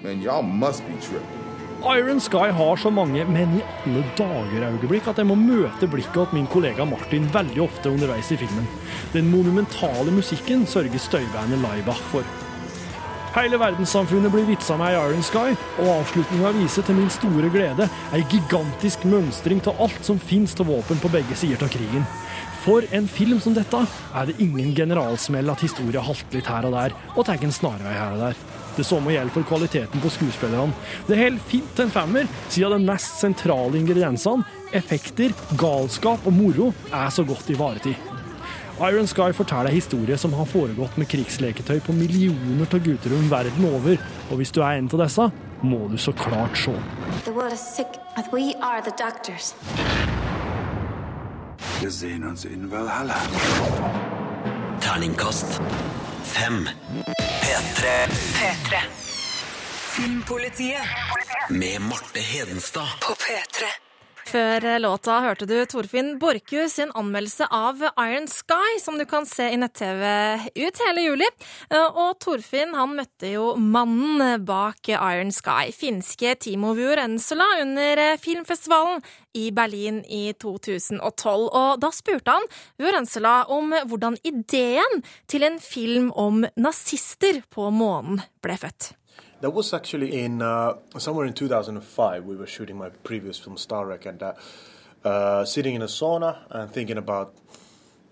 Man, 0.04 0.20
y'all 0.20 0.42
must 0.42 0.82
be 0.88 0.94
tripping. 1.00 1.42
Iron 1.84 2.20
Sky 2.20 2.50
har 2.52 2.76
så 2.78 2.90
mange 2.90 3.22
men 3.26 3.52
i 3.58 3.62
alle 3.84 4.02
dager-øyeblikk 4.18 5.08
at 5.12 5.20
jeg 5.22 5.28
må 5.30 5.36
møte 5.38 5.90
blikket 5.90 6.30
til 6.30 6.38
min 6.38 6.48
kollega 6.50 6.86
Martin 6.90 7.28
veldig 7.34 7.62
ofte 7.62 7.90
underveis 7.90 8.32
i 8.34 8.38
filmen. 8.42 8.66
Den 9.14 9.30
monumentale 9.30 10.14
musikken 10.14 10.66
sørger 10.70 11.02
støybandet 11.02 11.62
Laibach 11.62 12.02
for. 12.14 12.26
Hele 13.36 13.60
verdenssamfunnet 13.62 14.34
blir 14.34 14.48
vitsa 14.50 14.78
med 14.78 14.96
i 14.96 14.98
Iron 15.00 15.26
Sky, 15.26 15.54
og 15.80 15.92
avslutninga 16.00 16.54
viser 16.58 16.86
til 16.86 16.98
min 16.98 17.14
store 17.14 17.52
glede 17.54 17.86
ei 18.14 18.24
gigantisk 18.34 19.06
mønstring 19.06 19.62
av 19.70 19.86
alt 19.86 20.02
som 20.06 20.22
finnes 20.22 20.58
av 20.58 20.70
våpen 20.70 21.02
på 21.02 21.14
begge 21.14 21.38
sider 21.38 21.62
av 21.66 21.74
krigen. 21.78 22.10
For 22.66 22.90
en 22.90 23.06
film 23.10 23.38
som 23.42 23.54
dette 23.58 23.86
er 23.86 24.26
det 24.30 24.42
ingen 24.42 24.74
generalsmell 24.78 25.54
at 25.54 25.62
historia 25.66 26.02
halter 26.06 26.42
litt 26.42 26.50
her 26.50 26.70
og 26.70 26.76
der, 26.78 26.98
og 27.16 27.30
tar 27.30 27.42
en 27.42 27.54
snarvei 27.54 27.94
her 27.94 28.18
og 28.18 28.26
der. 28.26 28.61
Det 28.78 28.86
samme 28.88 29.12
gjelder 29.12 29.34
for 29.36 29.48
kvaliteten 29.48 30.02
på 30.02 30.10
skuespillerne. 30.14 30.74
Det 31.08 31.18
holder 31.20 31.44
fint 31.52 31.84
en 31.84 31.92
femmer, 31.92 32.30
siden 32.50 32.78
de 32.78 32.88
mest 32.88 33.20
sentrale 33.20 33.80
ingrediensene, 33.80 34.48
effekter, 34.74 35.36
galskap 35.60 36.26
og 36.26 36.34
moro, 36.34 36.72
er 36.92 37.10
så 37.12 37.26
godt 37.28 37.52
ivaretatt. 37.52 38.12
Iron 38.82 39.08
Sky 39.08 39.30
forteller 39.34 39.70
en 39.70 39.76
historie 39.76 40.18
som 40.18 40.34
har 40.34 40.48
foregått 40.50 40.96
med 40.98 41.10
krigsleketøy 41.12 41.84
på 41.86 41.94
millioner 41.94 42.66
av 42.66 42.82
gutterom 42.82 43.28
verden 43.30 43.68
over, 43.68 44.00
og 44.32 44.40
hvis 44.40 44.54
du 44.56 44.62
er 44.64 44.80
en 44.80 44.90
av 44.90 45.04
disse, 45.04 45.28
må 45.62 45.86
du 45.92 45.98
så 46.02 46.16
klart 46.18 46.58
se. 46.58 46.74
The 47.26 47.34
world 47.36 47.54
is 47.54 47.62
sick, 47.62 48.00
and 48.18 48.26
we 48.34 48.56
are 48.62 48.82
the 48.82 48.96
doctors. 48.98 49.54
Wir 51.82 51.92
sehen 51.92 52.24
uns 52.24 52.46
in 52.46 52.72
Valhalla. 52.72 53.18
Terningkast 54.82 55.62
fem. 56.32 56.70
P3 57.42 58.08
P3. 58.38 58.76
Filmpolitiet 59.96 60.82
med 61.50 61.82
Marte 61.82 62.20
Hedenstad. 62.20 62.88
på 63.02 63.14
P3. 63.14 63.91
Før 64.32 64.64
låta 64.80 65.18
hørte 65.26 65.44
du 65.44 65.58
Torfinn 65.68 66.14
Borchhus 66.20 66.78
sin 66.78 66.92
anmeldelse 66.96 67.50
av 67.52 67.82
Iron 68.00 68.30
Sky, 68.32 68.78
som 68.80 68.96
du 68.96 69.04
kan 69.04 69.26
se 69.28 69.50
i 69.52 69.58
nett-TV 69.60 70.06
ut 70.56 70.80
hele 70.86 71.04
juli. 71.04 71.28
Og 71.76 72.14
Torfinn 72.24 72.72
han 72.78 72.94
møtte 72.96 73.34
jo 73.34 73.50
mannen 73.60 74.46
bak 74.48 74.88
Iron 74.94 75.34
Sky, 75.36 75.74
finske 75.76 76.38
Timo 76.40 76.72
Vuorensula, 76.78 77.50
under 77.66 78.04
filmfestivalen 78.24 79.04
i 79.36 79.50
Berlin 79.52 80.00
i 80.08 80.24
2012. 80.40 81.04
Og 81.52 81.84
da 81.84 81.92
spurte 81.92 82.38
han 82.38 82.48
Vuorensula 82.80 83.36
om 83.52 83.76
hvordan 83.84 84.16
ideen 84.24 85.04
til 85.28 85.50
en 85.50 85.60
film 85.60 86.08
om 86.16 86.46
nazister 86.56 87.44
på 87.52 87.68
månen 87.76 88.24
ble 88.40 88.56
født. 88.64 88.94
That 89.42 89.52
was 89.52 89.74
actually 89.74 90.22
in 90.22 90.42
uh, 90.42 90.76
somewhere 90.98 91.26
in 91.26 91.34
2005. 91.34 92.26
We 92.26 92.36
were 92.36 92.48
shooting 92.48 92.78
my 92.78 92.90
previous 92.90 93.40
film 93.40 93.58
Star 93.58 93.86
Trek, 93.86 94.06
and 94.06 94.22
uh, 94.22 94.34
uh, 95.04 95.46
sitting 95.46 95.74
in 95.76 95.82
a 95.82 95.88
sauna 95.88 96.38
and 96.52 96.70
thinking 96.72 96.98
about 96.98 97.34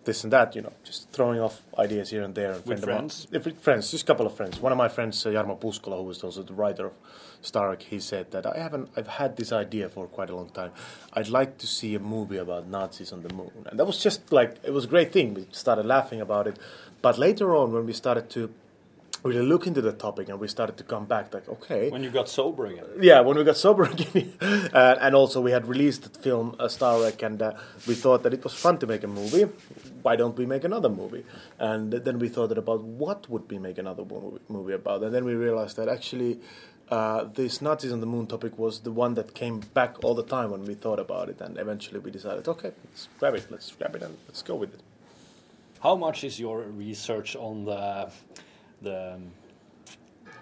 this 0.05 0.23
and 0.23 0.33
that. 0.33 0.55
You 0.55 0.63
know, 0.63 0.73
just 0.83 1.11
throwing 1.11 1.39
off 1.39 1.61
ideas 1.77 2.09
here 2.09 2.23
and 2.23 2.33
there. 2.33 2.53
And 2.53 2.65
With 2.65 2.79
friend 2.79 2.83
of 2.83 2.89
mine- 2.89 2.97
friends? 2.97 3.27
Yeah, 3.31 3.39
with 3.45 3.59
friends, 3.61 3.91
just 3.91 4.03
a 4.03 4.07
couple 4.07 4.25
of 4.25 4.33
friends. 4.35 4.59
One 4.59 4.71
of 4.71 4.77
my 4.79 4.87
friends, 4.89 5.23
uh, 5.23 5.29
Jarmo 5.29 5.59
Puskola, 5.59 5.97
who 5.97 6.03
was 6.05 6.23
also 6.23 6.41
the 6.41 6.53
writer 6.53 6.87
of 6.87 6.93
Star 7.41 7.67
Trek, 7.67 7.83
he 7.83 7.99
said 7.99 8.31
that 8.31 8.47
I 8.47 8.57
haven't. 8.57 8.89
I've 8.97 9.07
had 9.07 9.37
this 9.37 9.51
idea 9.51 9.87
for 9.87 10.07
quite 10.07 10.31
a 10.31 10.35
long 10.35 10.49
time. 10.49 10.71
I'd 11.13 11.27
like 11.29 11.59
to 11.59 11.67
see 11.67 11.93
a 11.93 11.99
movie 11.99 12.37
about 12.37 12.67
Nazis 12.67 13.13
on 13.13 13.21
the 13.21 13.31
moon, 13.31 13.51
and 13.67 13.79
that 13.79 13.85
was 13.85 14.01
just 14.01 14.31
like 14.31 14.57
it 14.63 14.73
was 14.73 14.85
a 14.85 14.87
great 14.87 15.11
thing. 15.13 15.35
We 15.35 15.45
started 15.51 15.85
laughing 15.85 16.21
about 16.21 16.47
it, 16.47 16.57
but 17.03 17.19
later 17.19 17.55
on, 17.55 17.71
when 17.71 17.85
we 17.85 17.93
started 17.93 18.31
to 18.31 18.49
really 19.23 19.41
look 19.45 19.67
into 19.67 19.81
the 19.81 19.91
topic 19.91 20.29
and 20.29 20.39
we 20.39 20.47
started 20.47 20.77
to 20.77 20.83
come 20.83 21.05
back 21.05 21.33
like 21.33 21.47
okay. 21.49 21.89
When 21.89 22.03
you 22.03 22.09
got 22.09 22.29
sober 22.29 22.65
again. 22.67 22.85
yeah 23.01 23.19
when 23.21 23.37
we 23.37 23.43
got 23.43 23.57
sober 23.57 23.83
again 23.83 24.33
uh, 24.41 24.95
and 25.01 25.15
also 25.15 25.41
we 25.41 25.51
had 25.51 25.67
released 25.67 26.11
the 26.13 26.19
film 26.19 26.55
uh, 26.59 26.67
Star 26.67 26.99
Trek 26.99 27.21
and 27.23 27.41
uh, 27.41 27.53
we 27.87 27.95
thought 27.95 28.23
that 28.23 28.33
it 28.33 28.43
was 28.43 28.53
fun 28.53 28.77
to 28.79 28.87
make 28.87 29.03
a 29.03 29.07
movie. 29.07 29.43
Why 30.01 30.15
don't 30.15 30.37
we 30.37 30.45
make 30.45 30.63
another 30.63 30.89
movie? 30.89 31.25
And 31.57 31.91
then 31.91 32.19
we 32.19 32.29
thought 32.29 32.57
about 32.57 32.83
what 32.83 33.29
would 33.29 33.49
we 33.51 33.59
make 33.59 33.77
another 33.77 34.05
movie, 34.05 34.39
movie 34.47 34.73
about? 34.73 35.03
And 35.03 35.13
then 35.13 35.25
we 35.25 35.33
realized 35.33 35.75
that 35.77 35.89
actually 35.89 36.39
uh, 36.89 37.25
this 37.25 37.61
Nazis 37.61 37.91
on 37.91 37.99
the 37.99 38.07
Moon 38.07 38.25
topic 38.25 38.57
was 38.57 38.79
the 38.79 38.91
one 38.91 39.13
that 39.15 39.35
came 39.35 39.59
back 39.73 40.03
all 40.03 40.15
the 40.15 40.23
time 40.23 40.51
when 40.51 40.63
we 40.65 40.73
thought 40.73 40.99
about 40.99 41.29
it. 41.29 41.41
And 41.41 41.57
eventually 41.57 41.99
we 41.99 42.11
decided 42.11 42.47
okay 42.47 42.71
let's 42.85 43.09
grab 43.19 43.35
it 43.35 43.47
let's 43.51 43.71
grab 43.71 43.95
it 43.95 44.03
and 44.03 44.17
let's 44.27 44.41
go 44.41 44.55
with 44.55 44.73
it. 44.73 44.81
How 45.81 45.95
much 45.95 46.23
is 46.23 46.39
your 46.39 46.61
research 46.61 47.35
on 47.35 47.65
the 47.65 48.11
the 48.81 49.13
um, 49.15 49.31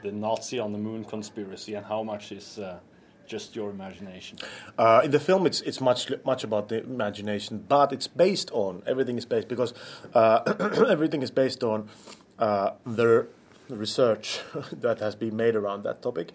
the 0.04 0.12
Nazi 0.12 0.60
on 0.60 0.72
the 0.72 0.78
moon 0.78 1.04
conspiracy, 1.04 1.74
and 1.74 1.86
how 1.86 2.04
much 2.04 2.32
is 2.32 2.60
uh, 2.60 2.80
just 3.28 3.56
your 3.56 3.70
imagination? 3.70 4.38
Uh, 4.78 5.02
in 5.04 5.12
the 5.12 5.20
film, 5.20 5.46
it's 5.46 5.62
it's 5.62 5.82
much 5.82 6.12
much 6.26 6.44
about 6.44 6.70
the 6.70 6.84
imagination, 6.84 7.66
but 7.68 7.92
it's 7.92 8.08
based 8.08 8.52
on 8.52 8.84
everything 8.86 9.18
is 9.18 9.26
based 9.26 9.48
because 9.48 9.74
uh, 10.14 10.86
everything 10.90 11.22
is 11.22 11.32
based 11.32 11.64
on 11.64 11.90
uh, 12.40 12.72
the 12.86 13.28
research 13.70 14.40
that 14.72 15.00
has 15.00 15.16
been 15.16 15.36
made 15.36 15.56
around 15.56 15.84
that 15.84 16.02
topic. 16.02 16.32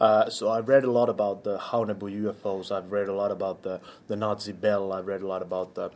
Uh, 0.00 0.28
so 0.28 0.50
I've 0.50 0.68
read 0.68 0.84
a 0.84 0.90
lot 0.90 1.08
about 1.08 1.44
the 1.44 1.58
Haunebu 1.58 2.10
UFOs. 2.24 2.72
I've 2.72 2.90
read 2.90 3.08
a 3.08 3.14
lot 3.14 3.30
about 3.30 3.62
the 3.62 3.80
the 4.08 4.16
Nazi 4.16 4.52
Bell. 4.52 4.92
I've 4.92 5.06
read 5.06 5.22
a 5.22 5.26
lot 5.26 5.42
about 5.42 5.74
the 5.74 5.90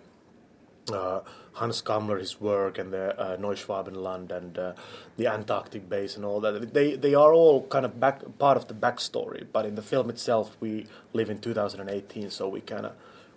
uh, 0.93 1.21
Hans 1.55 1.83
Kammler, 1.83 2.19
his 2.19 2.41
work, 2.41 2.79
and 2.79 2.93
the 2.93 3.19
uh, 3.19 3.37
Neuschwabenland 3.37 4.31
and 4.31 4.59
uh, 4.59 4.73
the 5.17 5.27
Antarctic 5.27 5.89
base 5.89 6.17
and 6.17 6.25
all 6.25 6.41
that. 6.41 6.75
They 6.75 6.97
they 6.97 7.15
are 7.15 7.33
all 7.33 7.67
kind 7.69 7.85
of 7.85 7.99
back 7.99 8.23
part 8.39 8.57
of 8.57 8.69
the 8.69 8.75
backstory. 8.75 9.47
But 9.53 9.65
in 9.67 9.75
the 9.75 9.83
film 9.83 10.11
itself, 10.11 10.57
we 10.61 10.87
live 11.13 11.31
in 11.31 11.39
2018, 11.39 12.31
so 12.31 12.49
we 12.49 12.61
kind 12.61 12.87
of 12.87 12.93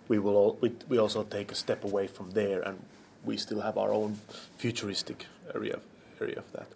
we 0.08 0.18
will 0.18 0.36
all, 0.36 0.58
we 0.60 0.72
we 0.88 0.98
also 0.98 1.22
take 1.24 1.50
a 1.52 1.54
step 1.54 1.84
away 1.84 2.06
from 2.06 2.30
there, 2.32 2.60
and 2.60 2.78
we 3.24 3.36
still 3.36 3.60
have 3.60 3.78
our 3.78 3.92
own 3.92 4.18
futuristic 4.58 5.26
area 5.54 5.78
area 6.20 6.38
of 6.38 6.52
that. 6.52 6.66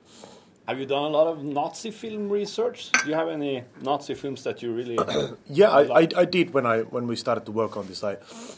Have 0.67 0.79
you 0.81 0.87
done 0.87 1.05
a 1.05 1.09
lot 1.09 1.27
of 1.27 1.45
Nazi 1.45 1.91
film 1.91 2.31
research? 2.31 2.91
Do 3.03 3.11
you 3.11 3.15
have 3.15 3.29
any 3.29 3.65
Nazi 3.83 4.15
films 4.15 4.43
that 4.45 4.63
you 4.63 4.73
really? 4.73 4.99
Yeah, 5.47 5.69
I, 5.69 6.01
I, 6.01 6.09
I 6.17 6.25
did 6.25 6.55
when 6.55 6.65
I 6.65 6.81
when 6.81 7.07
we 7.07 7.17
started 7.17 7.45
to 7.47 7.53
work 7.53 7.77
on 7.77 7.87
this. 7.87 8.03
I 8.03 8.17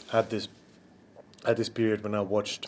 had 0.09 0.29
this 0.29 0.47
at 1.47 1.57
this 1.57 1.69
period 1.69 2.03
when 2.03 2.13
I 2.13 2.21
watched, 2.21 2.67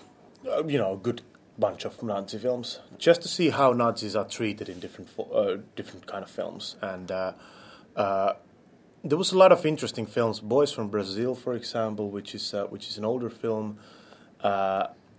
uh, 0.50 0.66
you 0.66 0.78
know, 0.78 0.94
a 0.94 0.98
good 0.98 1.22
bunch 1.58 1.84
of 1.86 2.02
Nazi 2.02 2.38
films 2.38 2.80
just 2.98 3.22
to 3.22 3.28
see 3.28 3.50
how 3.50 3.74
Nazis 3.74 4.16
are 4.16 4.26
treated 4.26 4.70
in 4.70 4.80
different 4.80 5.10
fo- 5.10 5.30
uh, 5.32 5.58
different 5.76 6.08
kind 6.08 6.24
of 6.24 6.32
films, 6.32 6.78
and 6.82 7.12
uh, 7.12 7.34
uh, 7.96 8.34
there 9.04 9.18
was 9.18 9.34
a 9.34 9.38
lot 9.38 9.52
of 9.52 9.66
interesting 9.66 10.06
films. 10.06 10.40
Boys 10.40 10.72
from 10.72 10.88
Brazil, 10.88 11.36
for 11.36 11.54
example, 11.54 12.10
which 12.10 12.34
is 12.34 12.54
uh, 12.54 12.66
which 12.68 12.88
is 12.88 12.98
an 12.98 13.06
older 13.06 13.30
film. 13.30 13.78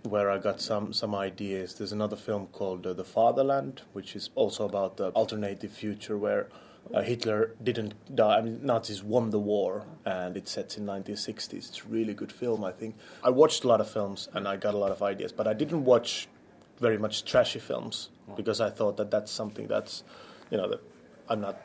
Where 0.03 0.31
I 0.31 0.39
got 0.39 0.59
some 0.59 0.93
some 0.93 1.13
ideas. 1.13 1.75
There's 1.75 1.91
another 1.91 2.15
film 2.15 2.47
called 2.47 2.81
The 2.81 3.03
Fatherland, 3.03 3.83
which 3.93 4.15
is 4.15 4.31
also 4.33 4.65
about 4.65 4.97
the 4.97 5.11
alternative 5.11 5.71
future 5.71 6.17
where 6.17 6.47
uh, 6.93 7.01
Hitler 7.01 7.55
didn't 7.63 7.93
die. 8.15 8.37
I 8.37 8.41
mean, 8.41 8.59
Nazis 8.63 9.03
won 9.03 9.29
the 9.29 9.39
war, 9.39 9.85
and 10.05 10.35
it 10.35 10.47
sets 10.47 10.77
in 10.77 10.85
1960s. 10.85 11.53
It's 11.53 11.81
a 11.81 11.87
really 11.87 12.13
good 12.13 12.31
film, 12.31 12.63
I 12.63 12.71
think. 12.71 12.95
I 13.23 13.29
watched 13.29 13.63
a 13.63 13.67
lot 13.67 13.81
of 13.81 13.89
films, 13.89 14.27
and 14.33 14.47
I 14.47 14.57
got 14.57 14.73
a 14.73 14.77
lot 14.77 14.91
of 14.91 15.01
ideas, 15.01 15.31
but 15.31 15.47
I 15.47 15.53
didn't 15.53 15.85
watch 15.85 16.27
very 16.79 16.97
much 16.97 17.23
trashy 17.25 17.59
films 17.59 18.09
because 18.35 18.59
I 18.59 18.69
thought 18.69 18.97
that 18.97 19.11
that's 19.11 19.31
something 19.31 19.67
that's, 19.67 20.03
you 20.49 20.57
know, 20.57 20.69
that 20.69 20.81
I'm 21.29 21.41
not. 21.41 21.61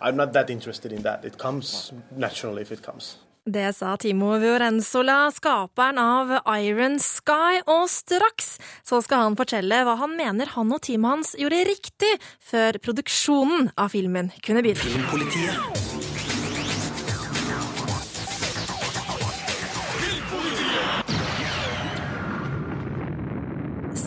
I'm 0.00 0.16
not 0.16 0.32
that 0.34 0.48
interested 0.48 0.92
in 0.92 1.02
that. 1.02 1.24
It 1.24 1.38
comes 1.38 1.92
naturally 2.14 2.62
if 2.62 2.70
it 2.70 2.82
comes. 2.82 3.16
Det 3.48 3.72
sa 3.72 3.96
Timo 3.96 4.34
Viorenzola, 4.38 5.30
skaperen 5.32 5.98
av 5.98 6.32
Iron 6.60 6.98
Sky, 7.00 7.62
og 7.64 7.86
straks 7.88 8.58
så 8.84 9.00
skal 9.00 9.24
han 9.24 9.38
fortelle 9.40 9.78
hva 9.88 9.94
han 10.02 10.12
mener 10.18 10.52
han 10.52 10.74
og 10.74 10.82
teamet 10.84 11.14
hans 11.14 11.32
gjorde 11.40 11.62
riktig 11.70 12.10
før 12.44 12.76
produksjonen 12.84 13.70
av 13.80 13.94
filmen 13.96 14.28
kunne 14.44 14.66
begynne. 14.66 15.97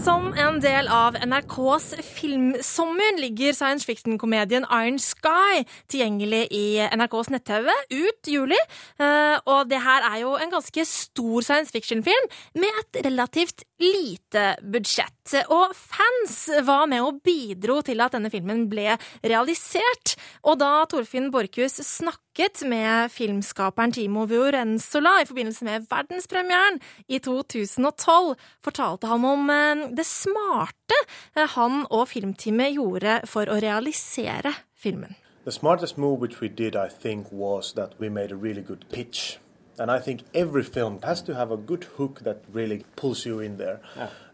Som 0.01 0.31
en 0.34 0.55
del 0.58 0.88
av 0.89 1.13
NRKs 1.13 1.91
filmsommer 2.01 3.20
ligger 3.22 3.53
science 3.53 3.86
fiction-komedien 3.86 4.65
Iron 4.74 4.98
Sky 4.98 5.62
tilgjengelig 5.93 6.48
i 6.58 6.63
NRKs 6.98 7.29
nett-TV 7.29 7.70
ut 7.93 8.31
juli. 8.34 8.58
Eh, 8.98 9.38
Og 9.46 9.70
det 9.70 9.84
her 9.86 10.08
er 10.10 10.24
jo 10.24 10.34
en 10.41 10.53
ganske 10.55 10.86
stor 10.89 11.46
science 11.46 11.70
fiction-film 11.70 12.25
med 12.58 12.81
et 12.81 13.05
relativt 13.05 13.62
lite 13.77 14.55
budsjett. 14.74 15.21
Og 15.54 15.75
fans 15.78 16.50
var 16.66 16.88
med 16.90 17.04
og 17.06 17.22
bidro 17.24 17.80
til 17.86 18.01
at 18.01 18.16
denne 18.16 18.32
filmen 18.34 18.66
ble 18.72 18.98
realisert. 19.24 20.16
Og 20.44 20.58
da 20.62 20.86
Torfinn 20.90 21.30
Borchhus 21.32 21.78
snakket 21.86 22.63
med 22.68 23.12
filmskaperen 23.13 23.94
Timo 23.94 24.25
Viorenzola 24.30 25.20
i 25.22 25.28
forbindelse 25.30 25.68
med 25.68 25.88
verdenspremieren 25.92 26.82
i 27.08 27.20
2012, 27.22 28.36
fortalte 28.66 29.12
han 29.12 29.25
om 29.28 29.50
eh, 29.54 29.86
det 29.94 30.08
smarte 30.10 30.98
eh, 31.36 31.48
han 31.56 31.86
og 31.90 32.08
filmteamet 32.12 32.75
gjorde 32.80 33.20
for 33.30 33.50
å 33.50 33.60
realisere 33.62 34.56
filmen. 34.74 35.16
The 35.46 35.51
smartest 35.51 35.98
move 35.98 36.20
which 36.22 36.42
we 36.42 36.48
did, 36.48 36.75
I 36.75 36.88
think, 36.88 37.32
was 37.32 37.74
that 37.74 37.94
we 38.00 38.10
made 38.10 38.32
a 38.32 38.36
really 38.36 38.62
good 38.62 38.86
pitch. 38.92 39.40
And 39.80 39.90
I 39.90 40.00
think 40.00 40.22
every 40.34 40.63
film 40.63 41.00
has 41.04 41.22
to 41.24 41.34
have 41.34 41.51
a 41.51 41.58
good 41.58 41.86
hook 41.98 42.22
that 42.24 42.44
really 42.54 42.86
pulls 42.96 43.25
you 43.25 43.40
in 43.40 43.58
there. 43.58 43.80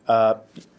Uh, 0.08 0.34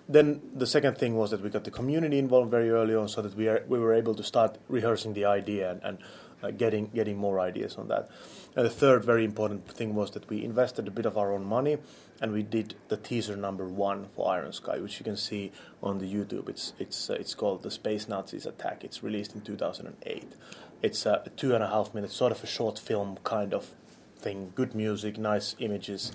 then 0.09 0.41
the 0.55 0.67
second 0.67 0.97
thing 0.97 1.17
was 1.17 1.31
that 1.31 1.43
we 1.43 1.51
got 1.51 1.65
the 1.65 1.71
community 1.71 2.19
involved 2.19 2.51
very 2.51 2.71
early 2.71 2.95
on, 2.95 3.09
so 3.09 3.21
that 3.23 3.35
we 3.37 3.49
are, 3.49 3.63
we 3.69 3.79
were 3.79 3.93
able 3.93 4.15
to 4.15 4.23
start 4.23 4.59
rehearsing 4.69 5.13
the 5.13 5.27
idea 5.27 5.71
and, 5.71 5.83
and 5.83 5.99
uh, 6.43 6.51
getting 6.51 6.87
getting 6.95 7.17
more 7.17 7.41
ideas 7.41 7.77
on 7.77 7.89
that. 7.89 8.09
And 8.57 8.65
the 8.65 8.71
third 8.71 9.05
very 9.05 9.25
important 9.25 9.69
thing 9.69 9.95
was 9.95 10.13
that 10.13 10.29
we 10.31 10.45
invested 10.45 10.89
a 10.89 10.91
bit 10.91 11.05
of 11.05 11.19
our 11.19 11.33
own 11.33 11.45
money, 11.45 11.79
and 12.21 12.33
we 12.33 12.43
did 12.43 12.75
the 12.89 12.97
teaser 12.97 13.37
number 13.37 13.67
one 13.67 14.07
for 14.15 14.33
Iron 14.33 14.53
Sky, 14.53 14.79
which 14.79 14.99
you 14.99 15.05
can 15.05 15.17
see 15.17 15.53
on 15.83 15.99
the 15.99 16.13
YouTube. 16.13 16.49
It's 16.49 16.73
it's 16.79 17.11
uh, 17.11 17.15
it's 17.15 17.35
called 17.35 17.63
the 17.63 17.71
Space 17.71 18.09
Nazis 18.09 18.47
Attack. 18.47 18.85
It's 18.85 19.03
released 19.03 19.35
in 19.35 19.43
2008. 19.43 20.33
It's 20.81 21.07
a 21.07 21.23
two 21.37 21.55
and 21.55 21.63
a 21.63 21.69
half 21.69 21.93
minute, 21.93 22.13
sort 22.13 22.33
of 22.33 22.43
a 22.43 22.47
short 22.47 22.79
film 22.79 23.19
kind 23.25 23.53
of 23.53 23.75
thing. 24.17 24.53
Good 24.55 24.75
music, 24.75 25.19
nice 25.19 25.57
images, 25.59 26.13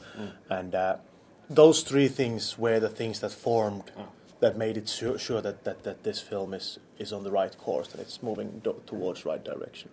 and 0.50 0.74
uh, 0.74 0.98
those 1.56 1.84
three 1.84 2.08
things 2.08 2.58
were 2.58 2.80
the 2.80 2.90
things 2.90 3.20
that 3.20 3.32
formed 3.32 3.92
that 4.40 4.58
made 4.58 4.76
it 4.76 4.90
sure, 4.90 5.18
sure 5.18 5.42
that, 5.42 5.64
that, 5.64 5.84
that 5.84 6.04
this 6.04 6.20
film 6.20 6.54
is, 6.54 6.78
is 7.00 7.14
on 7.14 7.24
the 7.24 7.32
right 7.32 7.58
course 7.58 7.94
and 7.94 8.02
it's 8.02 8.22
moving 8.22 8.60
do- 8.64 8.82
towards 8.86 9.24
the 9.24 9.30
right 9.30 9.44
direction. 9.44 9.90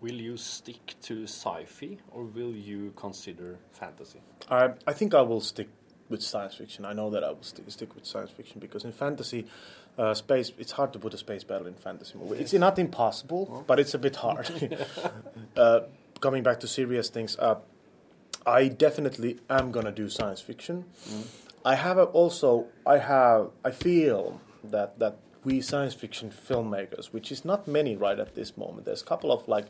Will 0.00 0.14
you 0.14 0.36
stick 0.36 0.94
to 1.02 1.24
sci-fi 1.24 1.98
or 2.12 2.22
will 2.22 2.52
you 2.52 2.92
consider 2.94 3.58
fantasy? 3.72 4.20
I, 4.48 4.70
I 4.86 4.92
think 4.92 5.12
I 5.12 5.22
will 5.22 5.40
stick 5.40 5.68
with 6.08 6.22
science 6.22 6.54
fiction. 6.54 6.84
I 6.84 6.92
know 6.92 7.10
that 7.10 7.24
I 7.24 7.30
will 7.30 7.42
st- 7.42 7.70
stick 7.72 7.94
with 7.96 8.06
science 8.06 8.30
fiction 8.30 8.60
because 8.60 8.84
in 8.84 8.92
fantasy, 8.92 9.46
uh, 9.98 10.14
space 10.14 10.52
it's 10.56 10.72
hard 10.72 10.92
to 10.92 10.98
put 11.00 11.12
a 11.14 11.18
space 11.18 11.42
battle 11.42 11.66
in 11.66 11.74
fantasy 11.74 12.16
movie. 12.16 12.38
It's 12.38 12.52
not 12.52 12.78
impossible, 12.78 13.64
but 13.66 13.80
it's 13.80 13.94
a 13.94 13.98
bit 13.98 14.16
hard. 14.16 14.48
uh, 15.56 15.80
coming 16.20 16.44
back 16.44 16.60
to 16.60 16.68
serious 16.68 17.08
things, 17.08 17.36
uh, 17.38 17.56
I 18.48 18.68
definitely 18.68 19.38
am 19.50 19.70
gonna 19.72 19.92
do 19.92 20.08
science 20.08 20.40
fiction. 20.40 20.84
I 21.64 21.74
have 21.74 21.98
a, 21.98 22.04
also 22.04 22.66
I 22.86 22.98
have 22.98 23.50
I 23.62 23.70
feel 23.70 24.40
that 24.64 24.98
that 24.98 25.18
we 25.44 25.60
science 25.60 25.94
fiction 25.94 26.30
filmmakers, 26.30 27.06
which 27.12 27.30
is 27.30 27.44
not 27.44 27.68
many 27.68 27.94
right 27.94 28.18
at 28.18 28.34
this 28.34 28.56
moment. 28.56 28.86
There's 28.86 29.02
a 29.02 29.04
couple 29.04 29.30
of 29.30 29.46
like 29.48 29.66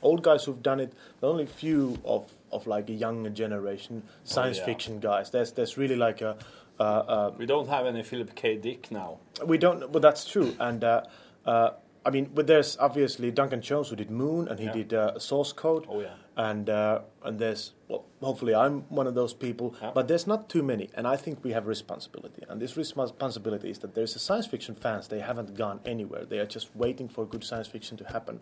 old 0.00 0.22
guys 0.22 0.44
who've 0.44 0.62
done 0.62 0.80
it. 0.80 0.92
Are 1.22 1.28
only 1.28 1.46
few 1.46 1.98
of 2.04 2.32
of 2.52 2.66
like 2.66 2.88
a 2.88 2.92
younger 2.92 3.30
generation 3.30 4.02
science 4.24 4.58
yeah. 4.58 4.64
fiction 4.66 5.00
guys. 5.00 5.30
There's 5.30 5.52
there's 5.52 5.76
really 5.76 5.96
like 5.96 6.20
a. 6.20 6.36
Uh, 6.78 6.82
uh, 6.82 7.32
We 7.36 7.44
don't 7.44 7.68
have 7.68 7.84
any 7.84 8.02
Philip 8.02 8.34
K. 8.34 8.56
Dick 8.56 8.90
now. 8.90 9.18
we 9.44 9.58
don't, 9.58 9.92
but 9.92 10.00
that's 10.00 10.24
true. 10.24 10.56
And 10.58 10.82
uh, 10.82 11.02
uh, 11.44 11.70
I 12.04 12.10
mean, 12.10 12.30
but 12.34 12.46
there's 12.46 12.78
obviously 12.78 13.30
Duncan 13.30 13.60
Jones 13.60 13.90
who 13.90 13.96
did 13.96 14.10
Moon, 14.10 14.48
and 14.48 14.58
he 14.58 14.66
Yeah. 14.66 14.72
did 14.72 14.94
uh, 14.94 15.18
Source 15.18 15.52
Code. 15.52 15.86
Oh, 15.88 16.00
yeah. 16.00 16.14
And 16.36 16.70
uh, 16.70 17.00
and 17.22 17.38
there's 17.38 17.72
well, 17.88 18.04
hopefully 18.22 18.54
I'm 18.54 18.82
one 18.88 19.06
of 19.06 19.14
those 19.14 19.34
people, 19.34 19.74
but 19.94 20.08
there's 20.08 20.26
not 20.26 20.48
too 20.48 20.62
many, 20.62 20.88
and 20.94 21.06
I 21.06 21.16
think 21.16 21.44
we 21.44 21.52
have 21.52 21.66
responsibility. 21.66 22.42
And 22.48 22.62
this 22.62 22.76
responsibility 22.78 23.68
is 23.68 23.78
that 23.80 23.94
there's 23.94 24.16
a 24.16 24.18
science 24.18 24.46
fiction 24.46 24.74
fans. 24.74 25.08
They 25.08 25.20
haven't 25.20 25.54
gone 25.54 25.80
anywhere. 25.84 26.24
They 26.24 26.38
are 26.38 26.46
just 26.46 26.74
waiting 26.74 27.08
for 27.08 27.26
good 27.26 27.44
science 27.44 27.68
fiction 27.68 27.98
to 27.98 28.04
happen. 28.04 28.40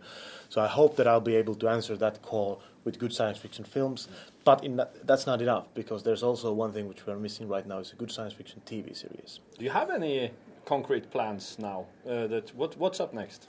So 0.49 0.61
I 0.61 0.69
hope 0.69 0.95
that 0.97 1.09
I'll 1.09 1.21
be 1.33 1.35
able 1.35 1.57
to 1.57 1.69
answer 1.69 1.97
that 1.97 2.23
call 2.23 2.61
with 2.85 3.01
good 3.01 3.13
science 3.13 3.39
fiction 3.39 3.65
films. 3.65 4.07
But 4.45 4.63
in 4.63 4.77
that, 4.77 5.05
that's 5.05 5.27
not 5.27 5.43
enough 5.43 5.67
because 5.75 6.05
there's 6.05 6.23
also 6.23 6.53
one 6.53 6.73
thing 6.73 6.87
which 6.87 7.05
we're 7.07 7.19
missing 7.19 7.49
right 7.49 7.67
now 7.67 7.79
is 7.79 7.93
a 7.93 7.97
good 7.97 8.13
science 8.13 8.35
fiction 8.35 8.63
TV 8.65 8.95
series. 8.97 9.41
Do 9.59 9.65
you 9.65 9.71
have 9.71 9.91
any 9.91 10.31
concrete 10.69 11.11
plans 11.11 11.59
now? 11.59 11.87
Uh, 12.07 12.27
that 12.27 12.55
what 12.55 12.77
what's 12.77 13.01
up 13.01 13.13
next? 13.15 13.41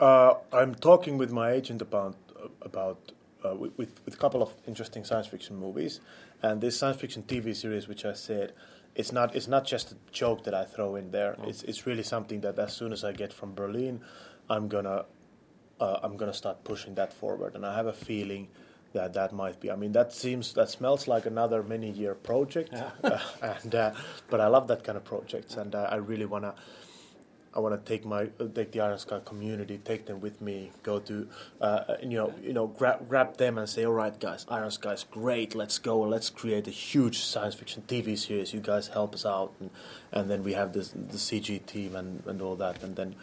Uh, 0.00 0.34
I'm 0.52 0.74
talking 0.74 1.18
with 1.18 1.30
my 1.30 1.52
agent 1.52 1.80
about 1.80 2.16
about 2.62 3.12
uh, 3.44 3.54
with, 3.54 3.72
with 3.78 3.92
with 4.04 4.14
a 4.14 4.20
couple 4.24 4.42
of 4.42 4.50
interesting 4.66 5.04
science 5.04 5.28
fiction 5.28 5.56
movies, 5.56 6.00
and 6.42 6.60
this 6.60 6.76
science 6.78 7.00
fiction 7.00 7.22
TV 7.22 7.54
series, 7.54 7.86
which 7.86 8.04
I 8.04 8.14
said, 8.14 8.52
it's 8.94 9.12
not 9.12 9.34
it's 9.36 9.48
not 9.48 9.64
just 9.64 9.92
a 9.92 9.96
joke 10.10 10.44
that 10.44 10.54
I 10.54 10.64
throw 10.64 10.96
in 10.96 11.10
there. 11.10 11.36
It's 11.46 11.62
it's 11.62 11.86
really 11.86 12.02
something 12.02 12.40
that 12.40 12.58
as 12.58 12.72
soon 12.72 12.92
as 12.92 13.04
I 13.04 13.12
get 13.12 13.32
from 13.32 13.54
Berlin, 13.54 14.00
I'm 14.50 14.66
gonna 14.68 15.04
uh, 15.80 15.98
I'm 16.02 16.16
gonna 16.16 16.34
start 16.34 16.64
pushing 16.64 16.94
that 16.96 17.12
forward, 17.12 17.54
and 17.54 17.64
I 17.64 17.74
have 17.76 17.86
a 17.86 17.98
feeling. 18.08 18.48
That, 18.94 19.12
that 19.14 19.32
might 19.32 19.58
be. 19.58 19.72
I 19.72 19.76
mean, 19.76 19.90
that 19.92 20.12
seems 20.12 20.52
that 20.52 20.70
smells 20.70 21.08
like 21.08 21.26
another 21.26 21.64
many-year 21.64 22.14
project, 22.14 22.72
uh, 22.74 23.18
and 23.42 23.74
uh, 23.74 23.92
but 24.30 24.40
I 24.40 24.46
love 24.46 24.68
that 24.68 24.84
kind 24.84 24.96
of 24.96 25.04
projects, 25.04 25.56
and 25.56 25.74
uh, 25.74 25.88
I 25.90 25.96
really 25.96 26.26
wanna 26.26 26.54
I 27.54 27.60
want 27.60 27.74
to 27.74 27.88
take 27.88 28.04
my 28.04 28.26
take 28.54 28.72
the 28.72 28.80
Iron 28.80 28.98
Sky 28.98 29.20
community, 29.24 29.78
take 29.78 30.06
them 30.06 30.20
with 30.20 30.40
me, 30.40 30.72
go 30.82 30.98
to 31.00 31.28
uh, 31.60 31.94
you 32.02 32.16
know 32.18 32.34
you 32.42 32.52
know 32.52 32.66
grab 32.66 33.08
grab 33.08 33.36
them 33.36 33.58
and 33.58 33.68
say, 33.68 33.84
all 33.84 33.92
right, 33.92 34.18
guys, 34.18 34.44
Iron 34.48 34.70
Sky's 34.70 35.04
great. 35.04 35.54
Let's 35.54 35.78
go. 35.78 36.00
Let's 36.00 36.30
create 36.30 36.66
a 36.66 36.72
huge 36.72 37.18
science 37.20 37.54
fiction 37.54 37.84
TV 37.86 38.18
series. 38.18 38.52
You 38.52 38.60
guys 38.60 38.88
help 38.88 39.14
us 39.14 39.24
out, 39.24 39.54
and, 39.60 39.70
and 40.12 40.28
then 40.28 40.42
we 40.42 40.54
have 40.54 40.72
this 40.72 40.88
the 40.88 41.16
CG 41.16 41.64
team 41.66 41.94
and, 41.94 42.24
and 42.26 42.42
all 42.42 42.56
that, 42.56 42.82
and 42.82 42.96
then 42.96 43.14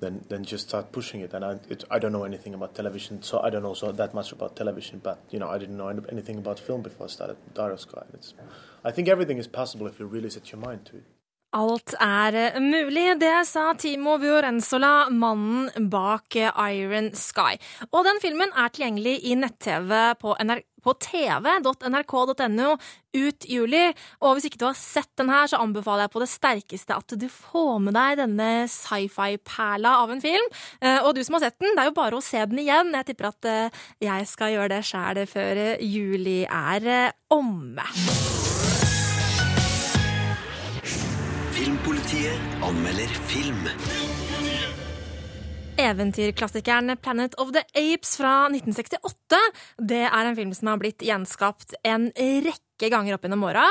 then 0.00 0.24
then 0.28 0.44
just 0.44 0.68
start 0.68 0.90
pushing 0.90 1.20
it. 1.20 1.32
And 1.32 1.44
I 1.44 1.52
it, 1.68 1.84
I 1.90 2.00
don't 2.00 2.12
know 2.12 2.24
anything 2.24 2.54
about 2.54 2.74
television, 2.74 3.22
so 3.22 3.40
I 3.40 3.50
don't 3.50 3.62
know 3.62 3.74
so 3.74 3.92
that 3.92 4.12
much 4.12 4.32
about 4.32 4.56
television. 4.56 4.98
But 4.98 5.22
you 5.30 5.38
know 5.38 5.48
I 5.48 5.58
didn't 5.58 5.76
know 5.76 5.88
anything 5.88 6.38
about 6.38 6.58
film 6.58 6.82
before 6.82 7.06
I 7.06 7.10
started 7.10 7.36
Iron 7.58 7.78
Sky. 7.78 8.02
It's, 8.14 8.34
I 8.84 8.90
think 8.90 9.08
everything 9.08 9.38
is 9.38 9.46
possible 9.46 9.86
if 9.86 10.00
you 10.00 10.06
really 10.06 10.30
set 10.30 10.50
your 10.50 10.60
mind 10.60 10.84
to 10.86 10.96
it. 10.96 11.04
Alt 11.56 11.94
er 11.96 12.36
eh, 12.36 12.56
mulig, 12.60 13.14
det 13.22 13.46
sa 13.48 13.70
Timo 13.80 14.18
Viorenzola, 14.20 15.08
mannen 15.08 15.88
bak 15.88 16.36
eh, 16.36 16.52
Iron 16.74 17.08
Sky. 17.16 17.56
Og 17.88 18.04
den 18.04 18.20
filmen 18.20 18.52
er 18.52 18.68
tilgjengelig 18.68 19.14
i 19.24 19.36
nett-TV 19.40 19.94
på, 20.20 20.34
på 20.84 20.94
tv.nrk.no 21.06 22.74
ut 23.16 23.48
juli. 23.48 23.80
Og 24.20 24.36
hvis 24.36 24.50
ikke 24.50 24.60
du 24.60 24.66
har 24.68 24.76
sett 24.76 25.08
den 25.16 25.32
her, 25.32 25.48
så 25.48 25.62
anbefaler 25.64 26.04
jeg 26.04 26.12
på 26.12 26.20
det 26.20 26.28
sterkeste 26.34 26.98
at 27.00 27.16
du 27.16 27.28
får 27.32 27.78
med 27.86 27.96
deg 27.96 28.20
denne 28.20 28.50
sci-fi-perla 28.68 29.94
av 30.02 30.12
en 30.12 30.20
film. 30.20 30.52
Eh, 30.84 31.00
og 31.00 31.16
du 31.16 31.22
som 31.24 31.38
har 31.38 31.46
sett 31.46 31.56
den, 31.64 31.72
det 31.72 31.86
er 31.86 31.88
jo 31.88 31.96
bare 31.96 32.18
å 32.20 32.26
se 32.28 32.44
den 32.44 32.60
igjen. 32.60 32.92
Jeg 32.92 33.08
tipper 33.08 33.32
at 33.32 33.48
jeg 34.04 34.28
skal 34.28 34.52
gjøre 34.52 34.74
det 34.76 34.84
sjæl 34.90 35.24
før 35.32 35.62
juli 35.80 36.42
er 36.44 37.14
omme. 37.32 37.88
Filmpolitiet 41.58 42.38
anmelder 42.62 43.10
film. 43.26 43.64
Eventyrklassikeren 45.78 46.96
Planet 47.02 47.34
of 47.34 47.50
the 47.52 47.64
Apes 47.74 48.16
fra 48.16 48.46
1968 48.46 49.40
det 49.90 50.04
er 50.06 50.28
en 50.28 50.38
film 50.38 50.54
som 50.54 50.70
har 50.70 50.78
blitt 50.78 51.02
gjenskapt 51.02 51.74
en 51.82 52.12
rekke 52.14 52.67
ganger 52.86 53.16
opp 53.16 53.26
gjennom 53.26 53.42
åra. 53.48 53.66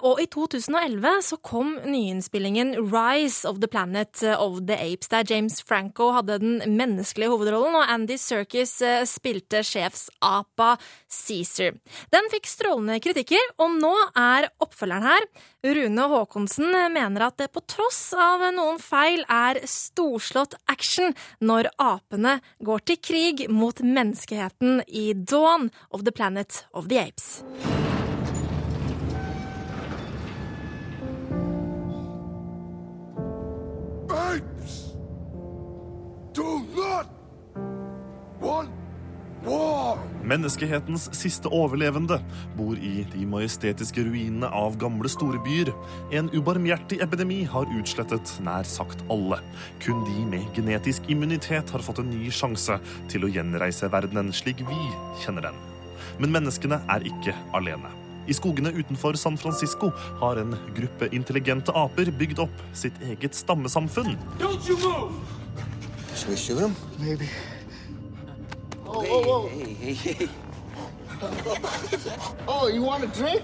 Og 0.00 0.22
i 0.22 0.26
2011 0.32 1.20
så 1.28 1.38
kom 1.44 1.74
nyinnspillingen 1.84 2.74
Rise 2.88 3.44
of 3.48 3.60
the 3.60 3.68
Planet 3.68 4.22
of 4.32 4.62
the 4.68 4.78
Apes, 4.80 5.12
der 5.12 5.28
James 5.28 5.60
Franco 5.60 6.10
hadde 6.16 6.38
den 6.40 6.76
menneskelige 6.78 7.28
hovedrollen, 7.28 7.76
og 7.76 7.92
Andy 7.92 8.16
Serkis 8.16 8.78
spilte 9.10 9.60
sjefsapa 9.66 10.74
Cæsar. 11.12 11.76
Den 12.14 12.32
fikk 12.32 12.48
strålende 12.48 12.98
kritikker, 13.04 13.52
og 13.60 13.76
nå 13.76 13.94
er 14.16 14.48
oppfølgeren 14.64 15.08
her. 15.10 15.28
Rune 15.66 16.04
Haakonsen 16.12 16.70
mener 16.94 17.26
at 17.26 17.38
det 17.40 17.50
på 17.54 17.62
tross 17.66 18.12
av 18.14 18.44
noen 18.54 18.78
feil 18.82 19.24
er 19.26 19.58
storslått 19.68 20.54
action 20.70 21.16
når 21.42 21.72
apene 21.82 22.38
går 22.64 22.86
til 22.86 23.02
krig 23.02 23.44
mot 23.50 23.82
menneskeheten 23.82 24.84
i 24.86 25.10
Dawn 25.18 25.70
of 25.90 26.06
the 26.06 26.14
Planet 26.14 26.64
of 26.72 26.88
the 26.88 27.02
Apes. 27.02 27.87
Apes 34.38 34.94
do 36.34 36.60
not 36.76 37.06
want 38.40 38.70
war. 39.44 39.98
Menneskehetens 40.28 41.08
siste 41.16 41.50
overlevende 41.54 42.18
bor 42.58 42.76
i 42.76 43.02
de 43.14 43.26
majestetiske 43.26 44.04
ruinene 44.06 44.50
av 44.54 44.76
gamle 44.78 45.10
storbyer. 45.10 45.70
En 46.14 46.28
ubarmhjertig 46.34 47.00
epidemi 47.02 47.40
har 47.48 47.70
utslettet 47.78 48.34
nær 48.44 48.68
sagt 48.68 49.02
alle. 49.10 49.40
Kun 49.82 50.04
de 50.06 50.26
med 50.28 50.50
genetisk 50.56 51.08
immunitet 51.10 51.72
har 51.74 51.84
fått 51.86 52.02
en 52.04 52.12
ny 52.12 52.28
sjanse 52.34 52.76
til 53.10 53.24
å 53.24 53.32
gjenreise 53.32 53.90
verdenen 53.94 54.34
slik 54.36 54.62
vi 54.68 54.82
kjenner 55.24 55.48
den. 55.48 55.64
Men 56.18 56.34
menneskene 56.36 56.82
er 56.92 57.08
ikke 57.08 57.34
alene. 57.56 57.90
I 58.28 58.34
skogene 58.36 58.70
utenfor 58.76 59.16
San 59.16 59.38
Francisco 59.38 59.90
har 60.20 60.36
en 60.36 60.56
gruppe 60.76 61.08
intelligente 61.16 61.72
aper 61.72 62.10
bygd 62.10 62.38
opp 62.44 62.62
sitt 62.76 62.92
eget 63.02 63.34
stammesamfunn. 63.34 64.18
Don't 64.38 64.68
you 64.68 64.76
move! 64.76 65.12
Should 66.14 66.30
we 66.30 66.36
shoot 66.36 66.60
him? 66.60 66.74
Maybe. 66.98 67.28
Oh. 68.86 69.48
Hey, 69.48 69.72
hey, 69.74 69.94
hey. 69.94 70.28
oh, 72.48 72.68
you 72.68 72.82
want 72.82 73.04
a 73.04 73.06
drink? 73.06 73.42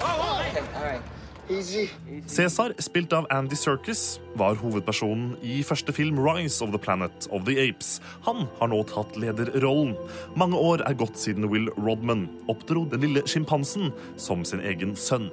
oh, 0.00 0.46
okay. 0.48 0.62
All 0.74 0.84
right. 0.84 1.15
Cæsar, 1.46 2.72
spilt 2.82 3.12
av 3.14 3.26
Andy 3.30 3.54
Serkis, 3.54 4.18
var 4.34 4.56
hovedpersonen 4.58 5.36
i 5.46 5.60
første 5.62 5.92
film 5.94 6.18
Rise 6.18 6.64
of 6.64 6.72
the 6.74 6.80
Planet 6.82 7.28
of 7.30 7.44
the 7.46 7.54
Apes. 7.62 8.00
Han 8.26 8.48
har 8.58 8.72
nå 8.72 8.80
tatt 8.90 9.14
lederrollen. 9.20 9.94
Mange 10.34 10.58
år 10.58 10.82
er 10.88 10.98
gått 10.98 11.14
siden 11.22 11.46
Will 11.52 11.70
Rodman 11.78 12.26
oppdro 12.50 12.82
den 12.90 13.04
lille 13.04 13.22
sjimpansen 13.30 13.92
som 14.18 14.42
sin 14.42 14.64
egen 14.66 14.96
sønn. 14.98 15.30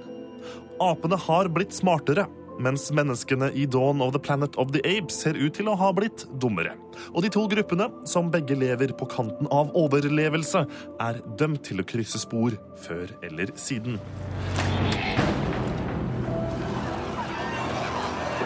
Apene 0.83 1.17
har 1.17 1.49
blitt 1.49 1.73
smartere, 1.73 2.27
mens 2.61 2.91
menneskene 2.93 3.49
i 3.57 3.65
Dawn 3.65 4.03
of 4.05 4.13
the 4.13 4.21
Planet 4.21 4.53
of 4.61 4.69
the 4.75 4.83
Apes 4.85 5.17
ser 5.23 5.33
ut 5.33 5.57
til 5.57 5.71
å 5.71 5.77
ha 5.81 5.89
blitt 5.97 6.27
dummere. 6.37 6.75
Og 7.15 7.25
de 7.25 7.33
to 7.33 7.47
gruppene, 7.49 7.89
som 8.05 8.29
begge 8.29 8.53
lever 8.53 8.93
på 8.93 9.09
kanten 9.09 9.49
av 9.49 9.73
overlevelse, 9.73 10.67
er 11.01 11.23
dømt 11.41 11.65
til 11.65 11.81
å 11.81 11.87
krysse 11.89 12.21
spor 12.21 12.53
før 12.85 13.17
eller 13.25 13.57
siden. 13.57 13.97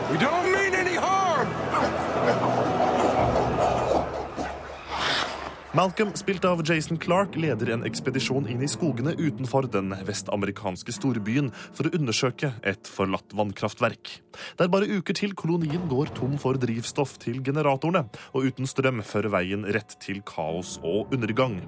We 0.09 0.17
don't 0.17 0.53
mean 0.53 0.73
any 0.73 0.95
harm! 0.95 2.76
Malcolm, 5.77 6.09
spilt 6.15 6.45
av 6.45 6.61
Jason 6.65 6.97
Clark, 6.97 7.35
leder 7.37 7.69
en 7.69 7.83
ekspedisjon 7.85 8.47
inn 8.49 8.63
i 8.65 8.69
skogene 8.71 9.11
utenfor 9.13 9.67
den 9.69 9.91
vestamerikanske 10.07 10.95
storbyen 10.95 11.51
for 11.77 11.85
å 11.85 11.91
undersøke 11.93 12.49
et 12.65 12.89
forlatt 12.89 13.35
vannkraftverk. 13.37 14.15
Det 14.57 14.65
er 14.65 14.71
bare 14.73 14.89
uker 14.89 15.13
til 15.19 15.35
kolonien 15.37 15.85
går 15.91 16.09
tom 16.17 16.33
for 16.41 16.57
drivstoff 16.57 17.19
til 17.21 17.43
generatorene, 17.45 18.07
og 18.33 18.49
uten 18.49 18.65
strøm 18.65 19.03
fører 19.05 19.29
veien 19.35 19.69
rett 19.69 19.93
til 20.01 20.23
kaos 20.25 20.79
og 20.81 21.13
undergang. 21.13 21.59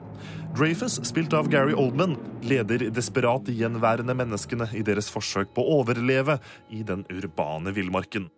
Dreyfus, 0.58 0.98
spilt 1.06 1.38
av 1.38 1.54
Gary 1.54 1.78
Oldman, 1.78 2.18
leder 2.42 2.90
desperat 2.90 3.54
gjenværende 3.54 4.18
menneskene 4.18 4.72
i 4.74 4.82
deres 4.90 5.14
forsøk 5.14 5.54
på 5.54 5.62
å 5.62 5.84
overleve 5.84 6.42
i 6.74 6.82
den 6.82 7.06
urbane 7.14 7.78
villmarken. 7.78 8.32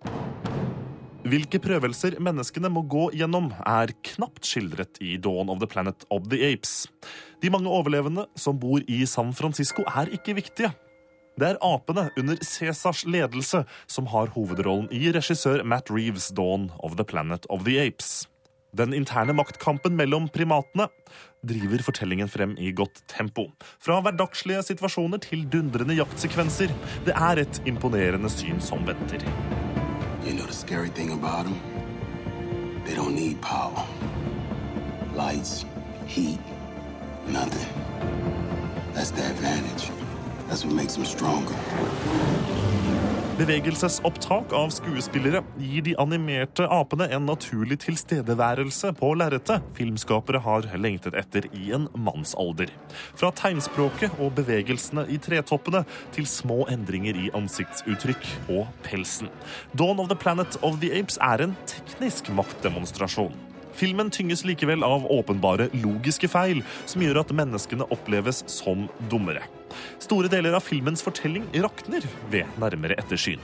Hvilke 1.22 1.60
prøvelser 1.62 2.16
menneskene 2.18 2.70
må 2.74 2.82
gå 2.90 3.12
gjennom, 3.14 3.52
er 3.68 3.92
knapt 4.08 4.48
skildret 4.48 4.98
i 5.06 5.20
Dawn 5.22 5.52
of 5.54 5.60
the 5.62 5.68
Planet 5.70 6.02
of 6.10 6.26
the 6.32 6.40
Apes. 6.48 6.88
De 7.44 7.52
mange 7.54 7.70
overlevende 7.70 8.26
som 8.34 8.58
bor 8.58 8.82
i 8.90 9.04
San 9.06 9.30
Francisco, 9.38 9.86
er 9.86 10.10
ikke 10.18 10.34
viktige. 10.40 10.72
Det 11.38 11.48
er 11.52 11.62
apene 11.62 12.08
under 12.18 12.42
Cæsars 12.42 13.06
ledelse 13.06 13.62
som 13.86 14.10
har 14.10 14.34
hovedrollen 14.34 14.90
i 14.90 15.14
regissør 15.14 15.62
Matt 15.62 15.94
Reeves' 15.94 16.34
Dawn 16.34 16.72
of 16.82 16.98
the 16.98 17.06
Planet 17.06 17.46
of 17.54 17.70
the 17.70 17.78
Apes. 17.86 18.26
Den 18.74 18.96
interne 18.98 19.36
maktkampen 19.38 19.94
mellom 20.00 20.26
primatene 20.34 20.90
driver 21.46 21.86
fortellingen 21.86 22.32
frem 22.34 22.58
i 22.58 22.74
godt 22.74 23.04
tempo. 23.12 23.52
Fra 23.84 24.02
hverdagslige 24.02 24.66
situasjoner 24.74 25.22
til 25.22 25.46
dundrende 25.54 26.02
jaktsekvenser. 26.02 26.74
Det 27.06 27.14
er 27.14 27.46
et 27.46 27.62
imponerende 27.70 28.32
syn 28.32 28.64
som 28.64 28.88
venter. 28.88 29.28
You 30.24 30.34
know 30.34 30.46
the 30.46 30.54
scary 30.54 30.90
thing 30.90 31.12
about 31.14 31.46
them? 31.46 31.60
They 32.86 32.94
don't 32.94 33.16
need 33.16 33.42
power. 33.42 33.88
Lights, 35.16 35.66
heat, 36.06 36.40
nothing. 37.28 37.68
That's 38.94 39.12
the 39.12 39.26
advantage. 39.30 39.90
That's 40.48 40.64
what 40.64 40.76
makes 40.76 40.94
them 40.94 41.06
stronger. 41.06 41.56
Bevegelsesopptak 43.40 44.52
av 44.54 44.70
skuespillere 44.76 45.40
gir 45.56 45.86
de 45.86 45.94
animerte 46.04 46.66
apene 46.68 47.06
en 47.16 47.24
naturlig 47.30 47.78
tilstedeværelse 47.86 48.92
på 49.00 49.12
lerretet 49.16 49.64
filmskapere 49.78 50.42
har 50.44 50.68
lengtet 50.76 51.16
etter 51.16 51.48
i 51.56 51.70
en 51.78 51.88
mannsalder. 51.96 52.74
Fra 53.16 53.30
tegnspråket 53.40 54.20
og 54.20 54.34
bevegelsene 54.36 55.06
i 55.08 55.20
tretoppene 55.24 55.86
til 56.12 56.28
små 56.28 56.66
endringer 56.74 57.16
i 57.16 57.32
ansiktsuttrykk 57.38 58.28
og 58.58 58.68
pelsen. 58.84 59.32
Dawn 59.80 60.04
of 60.04 60.12
the 60.12 60.20
Planet 60.20 60.60
of 60.62 60.82
the 60.84 60.92
Apes 61.00 61.16
er 61.24 61.48
en 61.48 61.56
teknisk 61.72 62.34
maktdemonstrasjon. 62.36 63.32
Filmen 63.80 64.12
tynges 64.12 64.44
likevel 64.44 64.84
av 64.84 65.08
åpenbare 65.08 65.72
logiske 65.80 66.28
feil, 66.28 66.66
som 66.84 67.08
gjør 67.08 67.24
at 67.24 67.36
menneskene 67.40 67.88
oppleves 67.96 68.44
som 68.52 68.90
dummere. 69.08 69.48
Store 70.02 70.32
deler 70.32 70.58
av 70.58 70.66
filmens 70.66 71.04
fortelling 71.06 71.48
rakner 71.64 72.06
ved 72.32 72.62
nærmere 72.62 72.98
ettersyn. 73.02 73.42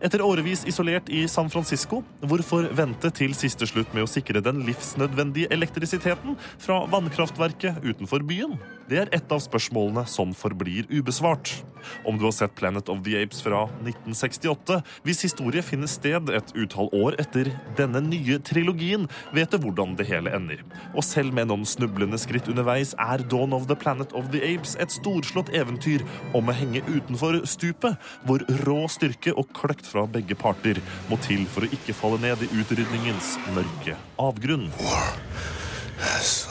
Etter 0.00 0.22
årevis 0.24 0.62
isolert 0.64 1.10
i 1.12 1.26
San 1.28 1.50
Francisco, 1.52 2.00
hvorfor 2.24 2.70
vente 2.72 3.10
til 3.12 3.34
siste 3.36 3.68
slutt 3.68 3.92
med 3.92 4.06
å 4.06 4.08
sikre 4.08 4.40
den 4.40 4.62
livsnødvendige 4.64 5.50
elektrisiteten 5.52 6.38
fra 6.56 6.78
vannkraftverket 6.88 7.84
utenfor 7.84 8.24
byen? 8.24 8.56
Det 8.90 8.98
er 8.98 9.10
et 9.14 9.30
av 9.30 9.38
spørsmålene 9.38 10.02
som 10.10 10.32
forblir 10.34 10.88
ubesvart. 10.90 11.60
Om 12.02 12.16
du 12.18 12.24
har 12.26 12.32
sett 12.34 12.56
Planet 12.58 12.88
of 12.90 13.04
the 13.06 13.14
Apes 13.20 13.38
fra 13.44 13.60
1968, 13.84 14.80
hvis 15.06 15.22
historie 15.28 15.62
finner 15.62 15.86
sted 15.90 16.32
et 16.34 16.50
utall 16.58 16.90
år 16.96 17.14
etter 17.22 17.52
denne 17.78 18.02
nye 18.02 18.40
trilogien, 18.42 19.06
vet 19.36 19.54
du 19.54 19.60
hvordan 19.62 19.94
det 19.94 20.08
hele 20.10 20.32
ender. 20.34 20.64
Og 20.90 21.06
selv 21.06 21.30
med 21.38 21.52
noen 21.52 21.62
snublende 21.68 22.18
skritt 22.18 22.50
underveis 22.50 22.96
er 22.98 23.22
Dawn 23.30 23.54
of 23.54 23.68
the 23.70 23.78
Planet 23.78 24.10
of 24.18 24.32
the 24.34 24.42
Apes 24.48 24.74
et 24.82 24.90
storslått 24.90 25.54
eventyr 25.54 26.02
om 26.34 26.50
å 26.50 26.56
henge 26.58 26.82
utenfor 26.90 27.44
stupet, 27.46 27.94
hvor 28.26 28.42
rå 28.66 28.80
styrke 28.90 29.36
og 29.38 29.54
kløkt 29.54 29.86
fra 29.86 30.08
begge 30.10 30.34
parter 30.34 30.82
må 31.06 31.20
til 31.22 31.46
for 31.54 31.62
å 31.62 31.72
ikke 31.78 31.94
falle 31.94 32.18
ned 32.26 32.42
i 32.42 32.50
utrydningens 32.58 33.36
mørke 33.54 33.94
avgrunn. 34.18 34.66
War 34.82 35.14
has 36.02 36.48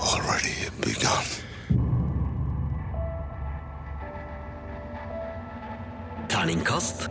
already 0.00 0.70
begun. 0.80 1.41
Terningkast 6.42 7.04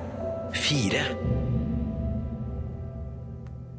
fire. 0.54 1.04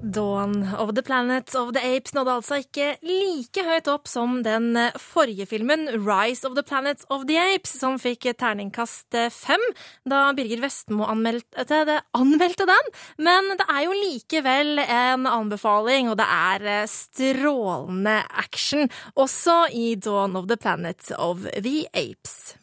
Dawn 0.03 0.69
of 0.79 0.95
the 0.95 1.03
Planet 1.03 1.55
of 1.55 1.75
the 1.75 1.97
Apes 1.97 2.15
nådde 2.17 2.37
altså 2.39 2.61
ikke 2.63 2.87
like 3.05 3.61
høyt 3.67 3.91
opp 3.93 4.09
som 4.09 4.39
den 4.47 4.71
forrige 4.97 5.45
filmen, 5.51 5.91
Rise 6.07 6.49
of 6.49 6.57
the 6.57 6.65
Planet 6.65 7.05
of 7.13 7.27
the 7.29 7.37
Apes, 7.37 7.75
som 7.83 8.01
fikk 8.01 8.31
terningkast 8.41 9.13
fem 9.29 9.67
da 10.09 10.23
Birger 10.33 10.65
Vestmo 10.65 11.05
anmeldte, 11.13 11.67
det, 11.69 11.99
anmeldte 12.17 12.71
den. 12.73 12.91
Men 13.21 13.53
det 13.61 13.69
er 13.69 13.85
jo 13.85 13.99
likevel 13.99 14.81
en 14.87 15.29
anbefaling, 15.29 16.09
og 16.09 16.17
det 16.17 16.31
er 16.33 16.89
strålende 16.89 18.23
action 18.41 18.89
også 19.21 19.67
i 19.69 19.91
Dawn 20.01 20.41
of 20.41 20.49
the 20.49 20.57
Planet 20.57 21.13
of 21.19 21.45
the 21.61 21.83
Apes. 21.93 22.55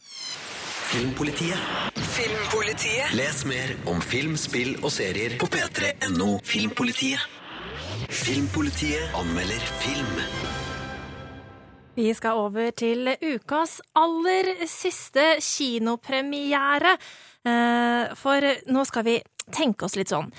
Filmpolitiet. 0.90 1.58
Filmpolitiet. 1.96 3.14
Les 3.14 3.46
mer 3.46 3.76
om 3.86 4.00
film, 4.02 4.34
spill 4.42 4.72
og 4.82 4.90
serier 4.90 5.36
på 5.38 5.46
p3.no 5.46 6.40
Filmpolitiet. 6.42 7.22
Filmpolitiet 8.10 9.14
anmelder 9.20 9.68
film. 9.84 10.16
Vi 11.94 12.10
skal 12.18 12.42
over 12.42 12.74
til 12.74 13.12
ukas 13.22 13.76
aller 14.02 14.50
siste 14.66 15.36
kinopremiere. 15.46 16.96
Eh, 17.46 18.16
For 18.18 18.50
nå 18.74 18.86
skal 18.90 19.06
vi 19.06 19.18
tenke 19.54 19.86
oss 19.86 19.98
litt 20.00 20.10
sånn. 20.10 20.32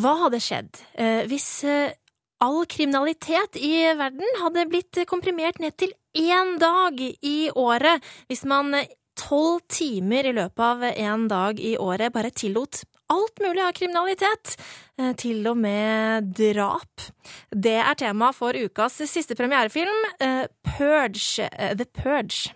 Hva 0.00 0.14
hadde 0.22 0.40
skjedd 0.40 0.80
eh, 0.96 1.26
hvis 1.28 1.48
eh, 1.68 1.92
all 2.40 2.62
kriminalitet 2.64 3.60
i 3.60 3.90
verden 4.00 4.40
hadde 4.40 4.64
blitt 4.72 5.04
komprimert 5.10 5.60
ned 5.60 5.76
til 5.76 5.92
én 6.16 6.56
dag 6.56 6.96
i 7.04 7.50
året? 7.52 8.00
Hvis 8.32 8.48
man 8.48 8.72
tolv 9.18 9.64
timer 9.68 10.28
i 10.30 10.36
løpet 10.36 10.64
av 10.64 10.84
en 10.92 11.26
dag 11.30 11.60
i 11.60 11.74
året 11.78 12.14
bare 12.14 12.30
tillot 12.30 12.84
alt 13.08 13.40
mulig 13.40 13.62
av 13.64 13.72
kriminalitet, 13.72 14.56
eh, 14.98 15.12
til 15.16 15.46
og 15.48 15.56
med 15.56 16.32
drap. 16.36 17.08
Det 17.50 17.78
er 17.80 17.94
tema 17.94 18.32
for 18.32 18.52
ukas 18.52 19.00
siste 19.08 19.34
premierefilm, 19.34 20.04
eh, 20.20 20.46
Purge, 20.64 21.48
eh, 21.52 21.74
The 21.74 21.86
Purge. 21.86 22.54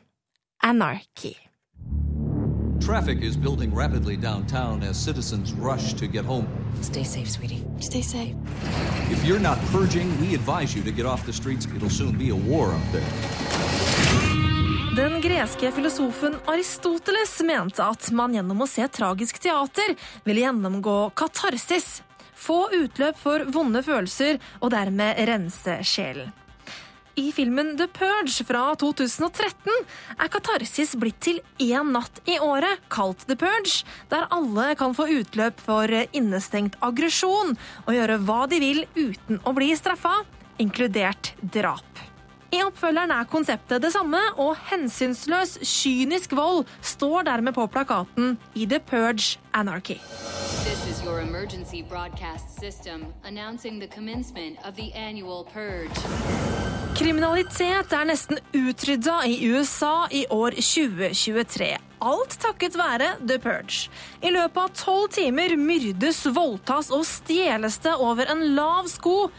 Anarchy. 0.63 1.35
Traffic 2.81 3.23
is 3.23 3.37
building 3.37 3.75
rapidly 3.75 4.17
downtown 4.17 4.83
as 4.83 4.97
citizens 4.97 5.53
rush 5.53 5.95
to 5.95 6.07
get 6.07 6.25
home. 6.25 6.47
Stay 6.83 7.05
safe, 7.05 7.31
sweetie. 7.31 7.65
Stay 7.81 8.03
safe. 8.03 8.35
If 9.11 9.25
you're 9.25 9.41
not 9.41 9.59
purging, 9.73 10.09
we 10.21 10.35
advise 10.35 10.75
you 10.77 10.83
to 10.85 10.93
get 10.93 11.07
off 11.07 11.25
the 11.27 11.33
streets. 11.33 11.67
It'll 11.77 11.91
soon 11.91 12.17
be 12.17 12.31
a 12.31 12.37
war 12.37 12.73
up 12.73 12.83
there. 12.93 14.52
Den 14.93 15.21
greske 15.21 15.73
filosofen 15.73 16.35
Aristoteles 16.47 17.41
mente 17.49 17.81
at 17.81 18.11
man 18.13 18.35
gjennom 18.37 18.59
å 18.61 18.67
se 18.69 18.85
tragisk 18.93 19.39
teater 19.41 19.95
ville 20.27 20.43
gjennomgå 20.43 20.97
katarsis, 21.17 22.03
få 22.37 22.67
utløp 22.77 23.17
for 23.17 23.47
vonde 23.55 23.81
følelser 23.87 24.37
og 24.59 24.75
dermed 24.75 25.17
rense 25.31 25.79
sjelen. 25.89 26.29
I 27.17 27.31
filmen 27.33 27.73
The 27.81 27.89
Purge 27.89 28.45
fra 28.45 28.67
2013 28.77 29.73
er 30.19 30.33
katarsis 30.37 30.93
blitt 31.01 31.25
til 31.25 31.41
én 31.57 31.97
natt 31.97 32.21
i 32.29 32.37
året, 32.37 32.85
kalt 32.93 33.25
The 33.25 33.41
Purge, 33.41 33.89
der 34.13 34.29
alle 34.29 34.75
kan 34.77 34.93
få 34.93 35.09
utløp 35.09 35.65
for 35.73 35.89
innestengt 36.13 36.77
aggresjon 36.85 37.57
og 37.87 37.93
gjøre 37.97 38.21
hva 38.29 38.45
de 38.45 38.61
vil 38.61 38.85
uten 38.93 39.41
å 39.41 39.57
bli 39.57 39.73
straffa, 39.73 40.19
inkludert 40.61 41.33
drap. 41.41 42.12
I 42.53 42.59
oppfølgeren 42.61 43.11
er 43.15 43.29
konseptet 43.33 43.81
det 43.81 43.95
samme, 43.95 44.19
og 44.37 44.57
hensynsløs, 44.69 45.55
kynisk 45.65 46.35
vold 46.37 46.67
står 46.85 47.25
dermed 47.25 47.57
på 47.57 47.65
plakaten 47.73 48.35
i 48.55 48.67
The 48.69 48.81
Purge 48.81 49.39
Anarchy. 49.55 49.97
This 50.67 50.85
is 50.91 51.01
your 51.05 51.21
emergency 51.21 51.81
broadcast 51.83 52.61
system 52.61 53.07
announcing 53.25 53.81
the 53.81 53.89
commencement 53.89 54.59
of 54.69 54.77
the 54.77 54.93
annual 54.93 55.45
purge. 55.45 55.97
Kriminalitet 56.93 57.93
er 57.97 58.05
nesten 58.05 58.37
utrydda 58.53 59.23
i 59.25 59.39
USA 59.49 60.07
i 60.13 60.27
år 60.29 60.53
2023. 60.61 61.73
Alt 62.05 62.39
takket 62.45 62.77
være 62.77 63.15
The 63.25 63.41
Purge. 63.41 63.89
I 64.21 64.37
løpet 64.37 64.61
av 64.61 64.77
tolv 64.77 65.09
timer 65.17 65.57
myrdes, 65.57 66.27
voldtas 66.29 66.93
og 66.93 67.09
stjeles 67.09 67.81
det 67.81 67.97
over 67.97 68.29
en 68.29 68.45
lav 68.53 68.93
sko. 68.93 69.31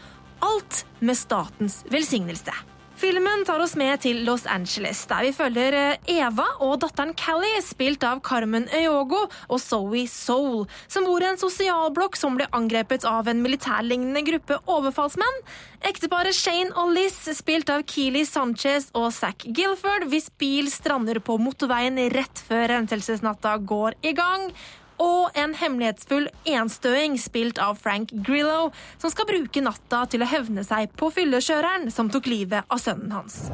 Alt 0.42 0.82
med 0.98 1.14
statens 1.14 1.84
velsignelse. 1.94 2.73
Filmen 2.96 3.42
tar 3.44 3.58
oss 3.58 3.72
med 3.74 4.00
til 4.04 4.20
Los 4.22 4.44
Angeles, 4.46 5.00
der 5.10 5.24
vi 5.26 5.32
følger 5.34 5.74
eh, 5.74 6.10
Eva 6.14 6.44
og 6.62 6.76
datteren 6.84 7.10
Callie, 7.18 7.58
spilt 7.66 8.04
av 8.06 8.20
Carmen 8.22 8.68
Eogo 8.70 9.24
og 9.26 9.58
Zoe 9.58 10.04
Soul, 10.10 10.62
som 10.86 11.08
bor 11.08 11.24
i 11.24 11.26
en 11.26 11.40
sosialblokk 11.40 12.14
som 12.14 12.38
ble 12.38 12.46
angrepet 12.54 13.02
av 13.08 13.26
en 13.30 13.42
militærlignende 13.42 14.22
gruppe 14.28 14.60
overfallsmenn. 14.70 15.42
Ekteparet 15.90 16.38
Shane 16.38 16.70
og 16.78 16.94
Liz, 16.94 17.18
spilt 17.34 17.72
av 17.74 17.82
Keeley 17.90 18.28
Sanchez 18.30 18.86
og 18.94 19.10
Zack 19.16 19.42
Gilford, 19.42 20.06
hvis 20.14 20.30
bil 20.38 20.70
strander 20.70 21.18
på 21.18 21.34
motorveien 21.42 21.98
rett 22.14 22.46
før 22.46 22.68
renselsesnatta 22.76 23.58
går 23.66 23.98
i 24.06 24.14
gang 24.14 24.52
og 25.02 25.34
en 25.38 25.54
hemmelighetsfull 25.58 26.28
enstøing 26.48 27.16
spilt 27.20 27.58
av 27.62 27.78
Frank 27.82 28.12
Grillo, 28.26 28.70
som 28.98 29.12
skal 29.12 29.28
bruke 29.28 29.62
natta 29.64 30.04
til 30.10 30.24
å 30.24 30.28
hevne 30.30 30.64
seg 30.66 30.92
på 30.98 31.10
fyllekjøreren 31.14 31.90
som 31.94 32.10
tok 32.12 32.28
livet 32.30 32.68
av 32.68 32.82
sønnen 32.82 33.14
hans. 33.14 33.44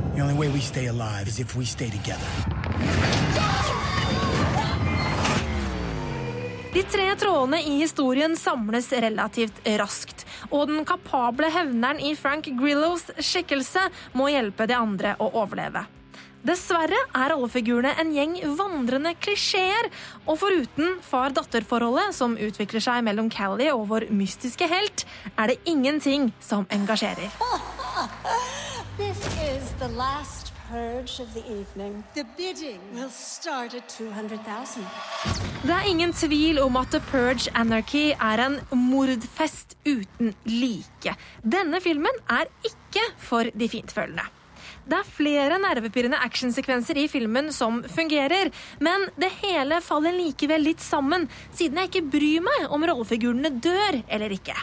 De 6.71 6.83
tre 6.87 7.07
trådene 7.19 7.59
i 7.67 7.79
historien 7.81 8.37
samles 8.39 8.93
relativt 8.93 9.57
raskt, 9.81 10.23
og 10.55 10.69
den 10.71 10.85
kapable 10.87 11.51
hevneren 11.51 11.99
i 11.99 12.15
Frank 12.15 12.47
Grillos 12.61 13.09
skikkelse 13.19 13.89
må 14.15 14.31
hjelpe 14.31 14.69
de 14.71 14.79
andre 14.79 15.17
å 15.19 15.33
overleve. 15.43 15.83
Dessverre 16.47 16.97
er 17.13 17.35
alle 17.35 17.49
figurene 17.53 17.93
en 18.01 18.13
gjeng 18.15 18.39
vandrende 18.57 19.13
klisjeer, 19.21 19.91
og 20.25 20.39
foruten 20.41 20.97
far-datter-forholdet 21.05 22.17
som 22.17 22.39
utvikler 22.41 22.85
seg 22.85 23.05
mellom 23.05 23.29
Callie 23.33 23.75
og 23.75 23.89
vår 23.91 24.09
mystiske 24.15 24.69
helt, 24.71 25.05
er 25.37 25.53
det 25.53 25.59
ingenting 25.69 26.31
som 26.41 26.65
engasjerer. 26.73 27.29
This 29.01 29.21
is 29.41 29.73
the 29.79 29.89
last 29.97 30.53
purge 30.71 31.21
of 31.21 31.33
the 31.35 31.45
evening. 31.45 32.05
The 32.15 32.25
bidding 32.37 32.81
will 32.95 33.11
start 33.11 33.75
at 33.75 33.89
200,000. 33.89 34.85
Det 35.63 35.77
er 35.77 35.89
ingen 35.89 36.13
tvil 36.13 36.61
om 36.63 36.77
at 36.77 36.87
The 36.91 37.01
Purge 37.11 37.51
Anarchy 37.55 38.13
er 38.17 38.47
en 38.47 38.61
mordfest 38.73 39.77
uten 39.85 40.35
like. 40.45 41.17
Denne 41.43 41.81
filmen 41.81 42.23
er 42.29 42.49
ikke 42.65 43.05
for 43.19 43.51
de 43.55 43.69
fintfølende. 43.69 44.40
Det 44.91 44.99
er 44.99 45.07
flere 45.07 45.59
nervepirrende 45.63 46.19
actionsekvenser 46.19 46.99
i 46.99 47.07
filmen 47.11 47.53
som 47.55 47.79
fungerer, 47.87 48.51
men 48.83 49.05
det 49.23 49.29
hele 49.39 49.79
faller 49.87 50.17
likevel 50.17 50.65
litt 50.67 50.83
sammen, 50.83 51.29
siden 51.55 51.79
jeg 51.79 51.93
ikke 51.93 52.09
bryr 52.17 52.43
meg 52.43 52.75
om 52.75 52.83
rollefigurene 52.91 53.53
dør 53.63 54.01
eller 54.11 54.35
ikke. 54.35 54.57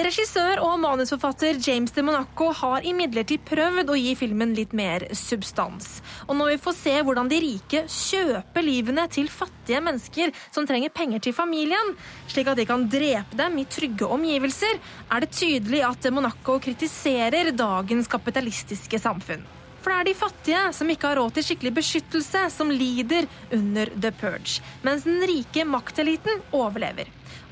Regissør 0.00 0.62
og 0.64 0.78
manusforfatter 0.80 1.58
James 1.60 1.92
de 1.92 2.02
Monaco 2.02 2.48
har 2.56 2.86
imidlertid 2.88 3.44
prøvd 3.46 3.92
å 3.92 3.98
gi 4.00 4.14
filmen 4.18 4.56
litt 4.56 4.72
mer 4.74 5.04
substans. 5.14 6.00
Og 6.26 6.38
når 6.38 6.54
vi 6.54 6.58
får 6.64 6.76
se 6.78 6.96
hvordan 7.04 7.30
de 7.30 7.40
rike 7.44 7.84
kjøper 7.84 8.66
livene 8.66 9.06
til 9.12 9.30
fattige 9.30 9.82
mennesker 9.84 10.34
som 10.48 10.66
trenger 10.66 10.94
penger 10.96 11.22
til 11.28 11.36
familien, 11.36 11.94
slik 12.32 12.50
at 12.50 12.58
de 12.58 12.66
kan 12.70 12.88
drepe 12.90 13.38
dem 13.38 13.60
i 13.60 13.68
trygge 13.70 14.08
omgivelser, 14.08 14.82
er 15.12 15.22
det 15.22 15.30
tydelig 15.36 15.84
at 15.92 16.02
de 16.02 16.16
Monaco 16.16 16.58
kritiserer 16.64 17.54
dagens 17.54 18.10
kapitalistiske 18.10 18.98
samfunn. 18.98 19.59
For 19.80 19.92
det 19.92 20.00
er 20.00 20.08
de 20.10 20.16
fattige 20.18 20.64
som 20.76 20.90
ikke 20.92 21.08
har 21.08 21.20
råd 21.20 21.36
til 21.36 21.46
skikkelig 21.50 21.72
beskyttelse, 21.78 22.42
som 22.52 22.72
lider 22.72 23.28
under 23.56 23.92
The 23.96 24.12
Purge, 24.12 24.60
mens 24.84 25.06
den 25.08 25.22
rike 25.28 25.64
makteliten 25.64 26.44
overlever. 26.52 27.08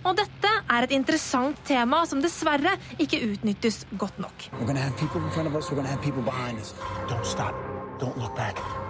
Og 0.07 0.17
dette 0.17 0.51
er 0.71 0.85
et 0.87 0.93
interessant 0.95 1.59
tema 1.67 2.05
som 2.07 2.21
dessverre 2.23 2.77
ikke 3.03 3.23
utnyttes 3.33 3.83
godt 3.99 4.21
nok. 4.23 4.51
Don't 7.09 7.25
stop. 7.25 7.55
Don't 7.99 8.17
look 8.17 8.37
back. 8.37 8.88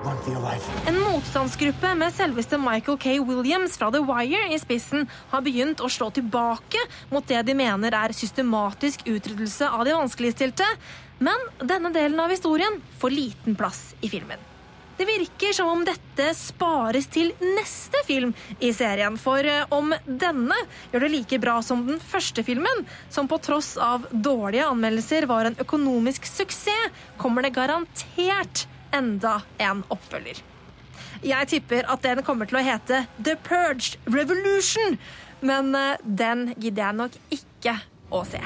En 0.00 0.96
motstandsgruppe 0.96 1.90
med 1.98 2.14
selveste 2.14 2.56
Michael 2.58 2.96
K. 2.98 3.18
Williams 3.20 3.76
fra 3.76 3.90
The 3.92 4.00
Wire 4.00 4.46
i 4.54 4.58
spissen 4.60 5.04
har 5.28 5.42
begynt 5.44 5.82
å 5.84 5.90
slå 5.92 6.08
tilbake 6.16 6.80
mot 7.10 7.26
det 7.28 7.42
de 7.44 7.56
mener 7.58 7.92
er 7.92 8.14
systematisk 8.16 9.04
utryddelse 9.04 9.68
av 9.68 9.84
de 9.84 9.92
vanskeligstilte, 9.98 10.64
men 11.20 11.44
denne 11.60 11.92
delen 11.92 12.22
av 12.22 12.32
historien 12.32 12.80
får 13.02 13.12
liten 13.12 13.58
plass 13.60 13.90
i 14.00 14.08
filmen. 14.08 14.40
Det 14.96 15.08
virker 15.08 15.52
som 15.56 15.68
om 15.68 15.84
dette 15.84 16.30
spares 16.36 17.06
til 17.12 17.30
neste 17.40 18.00
film 18.08 18.32
i 18.60 18.72
serien, 18.76 19.20
for 19.20 19.44
eh, 19.44 19.68
om 19.72 19.94
denne 20.04 20.56
gjør 20.92 21.06
det 21.06 21.14
like 21.14 21.38
bra 21.40 21.60
som 21.64 21.86
den 21.88 22.00
første 22.00 22.44
filmen, 22.44 22.84
som 23.12 23.28
på 23.28 23.40
tross 23.44 23.74
av 23.80 24.08
dårlige 24.12 24.68
anmeldelser 24.68 25.28
var 25.28 25.48
en 25.48 25.60
økonomisk 25.60 26.28
suksess, 26.28 26.92
kommer 27.20 27.44
det 27.44 27.56
garantert 27.56 28.66
enda 28.96 29.40
en 29.58 29.84
oppfølger. 29.90 30.40
Jeg 31.22 31.48
tipper 31.52 31.88
at 31.90 32.02
den 32.04 32.22
kommer 32.24 32.48
til 32.48 32.60
å 32.60 32.64
hete 32.64 33.04
The 33.18 33.36
Purge 33.44 33.98
Revolution, 34.08 34.96
men 35.44 35.74
eh, 35.76 36.00
den 36.04 36.50
gidder 36.56 36.86
jeg 36.86 36.98
nok 37.00 37.18
ikke 37.36 37.76
å 38.10 38.24
se. 38.28 38.40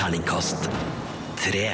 Terningkast 0.00 0.70
tre. 1.40 1.66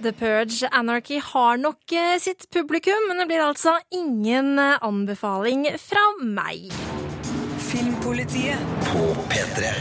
The 0.00 0.12
Purge 0.12 0.68
Anarchy 0.72 1.20
har 1.20 1.56
nok 1.60 1.92
eh, 1.92 2.16
sitt 2.20 2.48
publikum, 2.50 3.08
men 3.08 3.20
det 3.20 3.28
blir 3.30 3.44
altså 3.44 3.78
ingen 3.92 4.58
eh, 4.58 4.76
anbefaling 4.84 5.68
fra 5.80 6.04
meg. 6.20 6.68
Filmpolitiet 7.68 8.76
på 8.92 9.08
P3. 9.32 9.72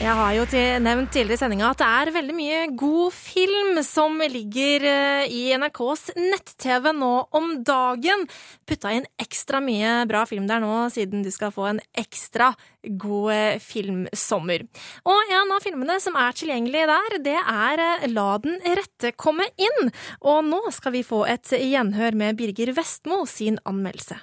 Jeg 0.00 0.16
har 0.16 0.30
jo 0.32 0.44
til, 0.48 0.78
nevnt 0.80 1.10
tidligere 1.12 1.36
i 1.36 1.40
sendinga 1.42 1.66
at 1.74 1.80
det 1.82 1.86
er 1.86 2.10
veldig 2.14 2.32
mye 2.32 2.60
god 2.80 3.12
film 3.12 3.80
som 3.84 4.14
ligger 4.32 4.86
eh, 4.88 5.26
i 5.28 5.42
NRKs 5.60 6.14
nett-TV 6.16 6.88
nå 6.96 7.10
om 7.36 7.50
dagen. 7.68 8.24
Putta 8.64 8.94
inn 8.96 9.04
ekstra 9.20 9.60
mye 9.60 10.06
bra 10.08 10.22
film 10.24 10.46
der 10.48 10.64
nå, 10.64 10.86
siden 10.94 11.20
du 11.20 11.28
skal 11.28 11.52
få 11.52 11.68
en 11.68 11.82
ekstra 11.92 12.48
god 12.80 13.34
eh, 13.34 13.60
filmsommer. 13.60 14.64
Og 15.04 15.34
en 15.36 15.52
av 15.52 15.68
filmene 15.68 15.98
som 16.00 16.16
er 16.16 16.32
tilgjengelig 16.32 16.88
der, 16.94 17.20
det 17.28 17.36
er 17.36 17.84
eh, 17.90 18.08
La 18.08 18.30
den 18.40 18.56
rette 18.80 19.12
komme 19.20 19.50
inn. 19.60 19.92
Og 20.24 20.40
nå 20.48 20.64
skal 20.72 20.96
vi 20.96 21.04
få 21.04 21.26
et 21.28 21.52
gjenhør 21.52 22.16
med 22.24 22.40
Birger 22.40 22.72
Vestmo 22.80 23.26
sin 23.28 23.60
anmeldelse. 23.68 24.16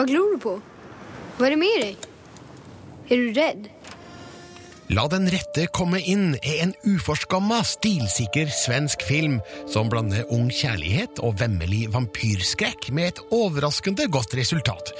Hva 0.00 0.08
glor 0.08 0.32
du 0.32 0.44
på? 0.48 0.60
Hva 1.36 1.50
er 1.50 1.58
det 1.58 1.64
med 1.66 1.82
deg? 1.90 2.12
Er 3.12 3.20
du 3.20 3.34
rädd? 3.36 3.75
La 4.86 5.08
den 5.10 5.24
rette 5.26 5.64
komme 5.74 5.98
inn 5.98 6.36
er 6.46 6.60
en 6.62 6.72
uforskamma, 6.86 7.58
stilsikker 7.66 8.46
svensk 8.54 9.02
film 9.02 9.40
som 9.66 9.88
blander 9.90 10.28
ung 10.30 10.46
kjærlighet 10.54 11.18
og 11.26 11.40
vemmelig 11.40 11.88
vampyrskrekk 11.90 12.92
med 12.94 13.10
et 13.10 13.20
overraskende 13.34 14.06
godt 14.14 14.36
resultat. 14.38 14.92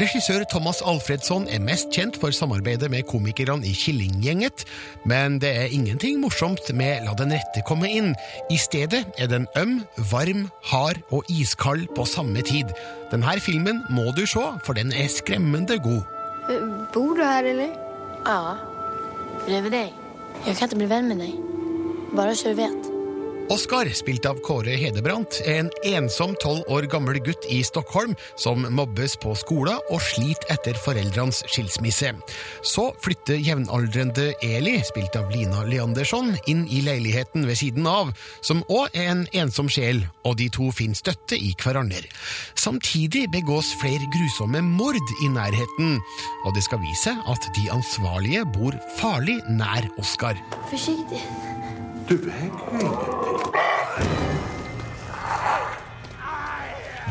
Regissør 0.00 0.46
Thomas 0.48 0.80
Alfredsson 0.80 1.44
er 1.52 1.60
mest 1.60 1.92
kjent 1.92 2.16
for 2.22 2.32
samarbeidet 2.32 2.88
med 2.88 3.04
komikerne 3.10 3.68
i 3.68 3.76
Killinggjenget, 3.76 4.64
men 5.04 5.36
det 5.44 5.52
er 5.52 5.76
ingenting 5.76 6.22
morsomt 6.24 6.72
med 6.72 7.04
La 7.04 7.12
den 7.20 7.36
rette 7.36 7.66
komme 7.68 7.92
inn. 7.92 8.14
I 8.48 8.56
stedet 8.56 9.04
er 9.20 9.28
den 9.28 9.44
øm, 9.60 9.82
varm, 10.08 10.46
hard 10.72 11.04
og 11.12 11.28
iskald 11.28 11.90
på 11.92 12.08
samme 12.08 12.40
tid. 12.48 12.72
Denne 13.12 13.36
filmen 13.44 13.84
må 13.92 14.08
du 14.16 14.24
se, 14.24 14.54
for 14.64 14.72
den 14.72 14.96
er 14.96 15.12
skremmende 15.12 15.76
god. 15.84 16.00
Eh, 16.48 16.70
Bor 16.96 17.12
du 17.12 17.20
her, 17.20 17.44
eller? 17.44 17.76
Ja, 18.24 18.72
bredvid 19.44 19.70
deg. 19.76 19.92
Jeg 20.46 20.56
kan 20.56 20.68
ikke 20.68 20.80
bli 20.82 20.90
venn 20.90 21.08
med 21.08 21.22
deg. 21.22 21.38
Bare 22.16 22.34
så 22.36 22.52
du 22.52 22.58
vet. 22.58 22.93
Oskar, 23.52 23.88
spilt 23.92 24.24
av 24.24 24.38
Kåre 24.40 24.72
Hedebrandt, 24.80 25.42
er 25.44 25.58
en 25.60 25.70
ensom 25.84 26.32
tolv 26.40 26.64
år 26.72 26.86
gammel 26.88 27.18
gutt 27.20 27.44
i 27.52 27.58
Stockholm 27.66 28.14
som 28.40 28.64
mobbes 28.72 29.18
på 29.20 29.34
skolen 29.36 29.76
og 29.92 30.00
sliter 30.00 30.54
etter 30.54 30.78
foreldrenes 30.80 31.42
skilsmisse. 31.52 32.14
Så 32.64 32.86
flytter 33.04 33.42
jevnaldrende 33.44 34.30
Eli, 34.44 34.78
spilt 34.88 35.18
av 35.20 35.28
Lina 35.34 35.60
Leandersson, 35.68 36.32
inn 36.48 36.64
i 36.72 36.80
leiligheten 36.86 37.44
ved 37.44 37.60
siden 37.60 37.88
av, 37.90 38.14
som 38.40 38.64
òg 38.72 38.96
er 38.96 39.10
en 39.12 39.26
ensom 39.44 39.68
sjel, 39.68 40.00
og 40.24 40.38
de 40.40 40.48
to 40.48 40.70
finner 40.72 40.96
støtte 40.96 41.36
i 41.36 41.52
hverandre. 41.60 42.00
Samtidig 42.56 43.26
begås 43.34 43.74
flere 43.82 44.08
grusomme 44.14 44.64
mord 44.64 44.96
i 45.20 45.28
nærheten, 45.28 45.98
og 46.46 46.56
det 46.56 46.64
skal 46.64 46.80
vise 46.80 47.12
at 47.12 47.52
de 47.60 47.68
ansvarlige 47.76 48.48
bor 48.56 48.80
farlig 48.96 49.36
nær 49.52 49.90
Oskar. 50.00 50.40
Försiktigt. 50.70 51.63
Du 52.08 52.14
äger 52.14 52.80
ingenting. 52.80 54.23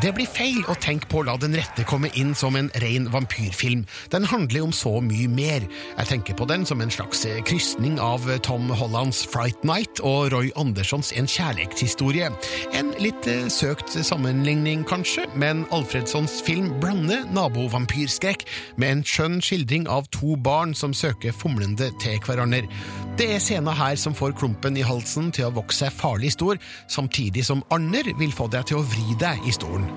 Det 0.02 0.10
blir 0.10 0.26
feil 0.26 0.64
å 0.66 0.74
tenke 0.82 1.06
på 1.06 1.20
å 1.20 1.24
la 1.28 1.36
den 1.38 1.54
rette 1.54 1.84
komme 1.86 2.08
inn 2.18 2.32
som 2.34 2.56
en 2.58 2.66
ren 2.82 3.06
vampyrfilm. 3.14 3.84
Den 4.10 4.26
handler 4.26 4.64
om 4.66 4.72
så 4.74 4.98
mye 5.04 5.28
mer. 5.30 5.66
Jeg 6.00 6.08
tenker 6.10 6.34
på 6.34 6.48
den 6.50 6.66
som 6.66 6.82
en 6.82 6.90
slags 6.90 7.22
krysning 7.46 8.00
av 8.02 8.26
Tom 8.42 8.66
Hollands 8.74 9.22
Fright 9.30 9.62
Night 9.64 10.02
og 10.02 10.32
Roy 10.34 10.50
Anderssons 10.58 11.12
En 11.14 11.30
kjærlighetshistorie. 11.30 12.32
En 12.74 12.90
litt 12.98 13.28
eh, 13.30 13.46
søkt 13.52 13.94
sammenligning, 13.94 14.82
kanskje, 14.88 15.28
men 15.38 15.62
Alfredssons 15.74 16.40
film 16.44 16.72
blander 16.82 17.22
nabovampyrskrekk 17.30 18.44
med 18.76 18.96
en 18.96 19.06
skjønn 19.06 19.38
skildring 19.44 19.86
av 19.86 20.10
to 20.14 20.34
barn 20.34 20.74
som 20.74 20.96
søker 20.96 21.36
fomlende 21.36 21.92
til 22.02 22.18
hverandre. 22.26 22.66
Det 23.14 23.30
er 23.36 23.42
scener 23.42 23.78
her 23.78 23.94
som 24.00 24.14
får 24.16 24.34
klumpen 24.40 24.74
i 24.74 24.82
halsen 24.82 25.30
til 25.34 25.46
å 25.46 25.54
vokse 25.60 25.84
seg 25.84 25.94
farlig 25.94 26.34
stor, 26.34 26.58
samtidig 26.90 27.46
som 27.46 27.62
andre 27.74 28.16
vil 28.18 28.34
få 28.34 28.50
deg 28.50 28.66
til 28.66 28.82
å 28.82 28.86
vri 28.90 29.14
deg 29.22 29.46
i 29.46 29.54
stolen. 29.54 29.93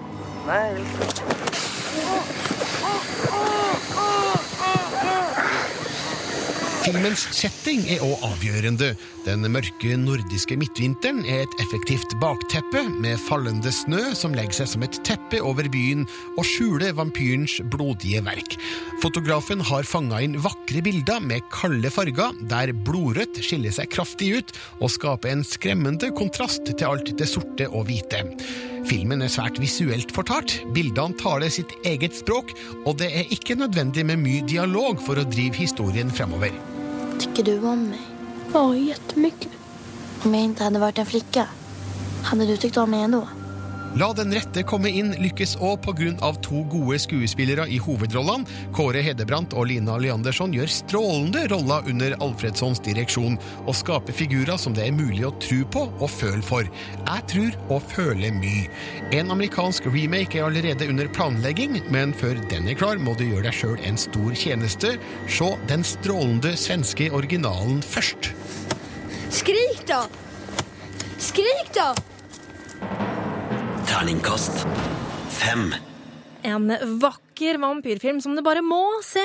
Filmens 6.88 7.26
setting 7.36 7.82
er 7.92 8.00
òg 8.06 8.22
avgjørende. 8.24 8.94
Den 9.26 9.44
mørke 9.52 9.98
nordiske 10.00 10.56
midtvinteren 10.56 11.20
er 11.28 11.42
et 11.44 11.58
effektivt 11.60 12.16
bakteppe 12.22 12.86
med 12.94 13.20
fallende 13.26 13.74
snø 13.76 14.14
som 14.16 14.32
legger 14.38 14.62
seg 14.62 14.70
som 14.72 14.86
et 14.88 14.96
teppe 15.04 15.42
over 15.44 15.68
byen 15.74 16.08
og 16.38 16.48
skjuler 16.48 16.96
vampyrens 16.96 17.58
blodige 17.74 18.24
verk. 18.24 18.56
Fotografen 19.04 19.60
har 19.68 19.84
fanga 19.84 20.24
inn 20.24 20.40
vakre 20.48 20.80
bilder 20.86 21.20
med 21.28 21.44
kalde 21.52 21.92
farger, 21.92 22.40
der 22.48 22.72
blodrødt 22.88 23.44
skiller 23.44 23.76
seg 23.76 23.92
kraftig 23.92 24.32
ut 24.40 24.56
og 24.80 24.96
skaper 24.96 25.36
en 25.36 25.44
skremmende 25.44 26.16
kontrast 26.16 26.72
til 26.72 26.88
alt 26.88 27.12
det 27.20 27.28
sorte 27.36 27.68
og 27.68 27.90
hvite. 27.92 28.24
Filmen 28.88 29.20
er 29.20 29.32
svært 29.32 29.58
visuelt 29.60 30.14
fortalt, 30.16 30.62
bildene 30.72 31.18
taler 31.20 31.52
sitt 31.52 31.74
eget 31.88 32.16
språk, 32.16 32.54
og 32.88 32.96
det 33.02 33.10
er 33.12 33.34
ikke 33.36 33.58
nødvendig 33.60 34.06
med 34.08 34.22
mye 34.22 34.46
dialog 34.48 35.02
for 35.04 35.20
å 35.20 35.26
drive 35.28 35.60
historien 35.60 36.08
fremover. 36.08 36.54
Tykker 37.20 37.50
du 37.50 37.68
om 37.68 37.90
meg? 37.90 38.06
Ja, 38.54 38.64
jättemycket. 38.72 39.58
Om 40.24 40.38
jeg 40.38 40.54
ikke 40.54 40.70
hadde 40.70 40.84
vært 40.86 41.02
en 41.04 41.10
flicka, 41.10 41.44
hadde 42.30 42.48
du 42.48 42.56
tykt 42.56 42.80
om 42.80 42.96
meg 42.96 43.10
ändå? 43.10 43.26
La 43.98 44.12
den 44.14 44.30
rette 44.36 44.62
komme 44.68 44.92
inn 44.94 45.16
lykkes 45.18 45.56
òg 45.64 45.80
pga. 45.82 46.30
to 46.44 46.60
gode 46.70 47.00
skuespillere 47.02 47.66
i 47.68 47.80
hovedrollene. 47.82 48.46
Kåre 48.76 49.02
Hedebrandt 49.02 49.56
og 49.58 49.68
Lina 49.72 49.96
Leandersson 49.98 50.52
gjør 50.54 50.70
strålende 50.70 51.48
roller 51.50 51.88
under 51.90 52.14
Alfredssons 52.22 52.80
direksjon, 52.86 53.40
og 53.66 53.74
skaper 53.74 54.14
figurer 54.14 54.58
som 54.58 54.76
det 54.78 54.86
er 54.86 54.94
mulig 54.94 55.26
å 55.26 55.34
tro 55.42 55.64
på 55.66 55.86
og 55.98 56.12
føle 56.14 56.44
for. 56.46 56.70
Jeg 57.08 57.24
tror 57.32 57.58
og 57.74 57.88
føler 57.90 58.36
mye. 58.36 58.68
En 59.18 59.32
amerikansk 59.34 59.88
remake 59.90 60.38
er 60.38 60.46
allerede 60.46 60.90
under 60.92 61.10
planlegging, 61.10 61.80
men 61.90 62.14
før 62.14 62.38
den 62.52 62.68
er 62.70 62.78
klar, 62.78 63.02
må 63.02 63.16
du 63.18 63.26
gjøre 63.26 63.48
deg 63.48 63.58
sjøl 63.58 63.82
en 63.82 63.98
stor 63.98 64.36
tjeneste. 64.38 64.94
Se 65.26 65.50
den 65.72 65.88
strålende 65.88 66.54
svenske 66.54 67.10
originalen 67.10 67.82
først. 67.82 68.30
Skrik 69.34 69.82
da! 69.90 70.04
Skrik 71.18 71.74
då! 71.74 72.17
Terningkast 73.98 74.54
fem. 75.34 75.74
En 76.46 76.70
vakker 77.02 77.58
vampyrfilm 77.58 78.22
som 78.22 78.36
du 78.38 78.44
bare 78.46 78.62
må 78.62 79.02
se, 79.02 79.24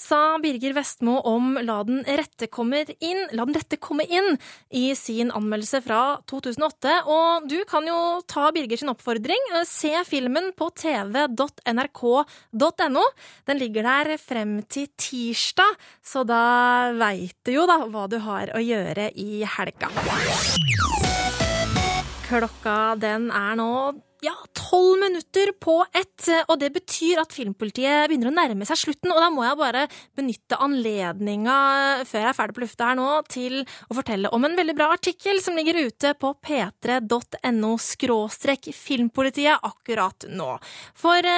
sa 0.00 0.38
Birger 0.40 0.72
Vestmo 0.78 1.20
om 1.28 1.58
La 1.60 1.84
den 1.84 2.00
rette, 2.08 2.48
kommer 2.48 2.88
inn, 3.04 3.20
La 3.36 3.44
den 3.44 3.52
rette 3.58 3.76
komme 3.76 4.00
inn 4.08 4.38
i 4.72 4.96
sin 4.96 5.28
anmeldelse 5.28 5.82
fra 5.84 6.16
2008. 6.24 7.04
Og 7.04 7.44
du 7.52 7.68
kan 7.68 7.84
jo 7.84 8.24
ta 8.24 8.48
Birger 8.56 8.80
sin 8.80 8.88
oppfordring. 8.94 9.44
Se 9.68 9.92
filmen 10.08 10.56
på 10.56 10.70
tv.nrk.no. 10.72 12.24
Den 13.44 13.60
ligger 13.60 13.82
der 13.90 14.16
frem 14.24 14.64
til 14.64 14.88
tirsdag, 14.96 15.76
så 16.00 16.24
da 16.24 16.96
veit 16.96 17.36
du 17.44 17.52
jo 17.58 17.68
da 17.68 17.84
hva 17.84 18.08
du 18.08 18.16
har 18.24 18.56
å 18.56 18.64
gjøre 18.64 19.12
i 19.20 19.44
helga. 19.58 19.92
Klokka 22.24 22.96
den 22.96 23.28
er 23.28 23.52
nå 23.60 23.70
ja, 24.24 24.34
tolv 24.56 25.00
minutter 25.00 25.52
på 25.60 25.78
ett, 25.92 26.28
og 26.48 26.58
det 26.60 26.70
betyr 26.74 27.20
at 27.22 27.34
Filmpolitiet 27.34 28.08
begynner 28.08 28.30
å 28.30 28.34
nærme 28.34 28.66
seg 28.68 28.80
slutten. 28.80 29.12
Og 29.12 29.20
da 29.20 29.30
må 29.32 29.44
jeg 29.46 29.60
bare 29.60 29.84
benytte 30.16 30.58
anledninga 30.64 31.56
før 32.08 32.22
jeg 32.22 32.30
er 32.30 32.38
ferdig 32.38 32.56
på 32.56 32.64
lufta 32.64 32.90
her 32.90 32.98
nå, 32.98 33.08
til 33.30 33.60
å 33.62 33.98
fortelle 33.98 34.32
om 34.34 34.46
en 34.46 34.56
veldig 34.58 34.76
bra 34.78 34.90
artikkel 34.94 35.40
som 35.44 35.58
ligger 35.58 35.82
ute 35.86 36.14
på 36.20 36.32
p3.no 36.44 37.74
skråstrek 37.80 38.70
filmpolitiet 38.74 39.64
akkurat 39.66 40.28
nå. 40.32 40.54
For 40.98 41.30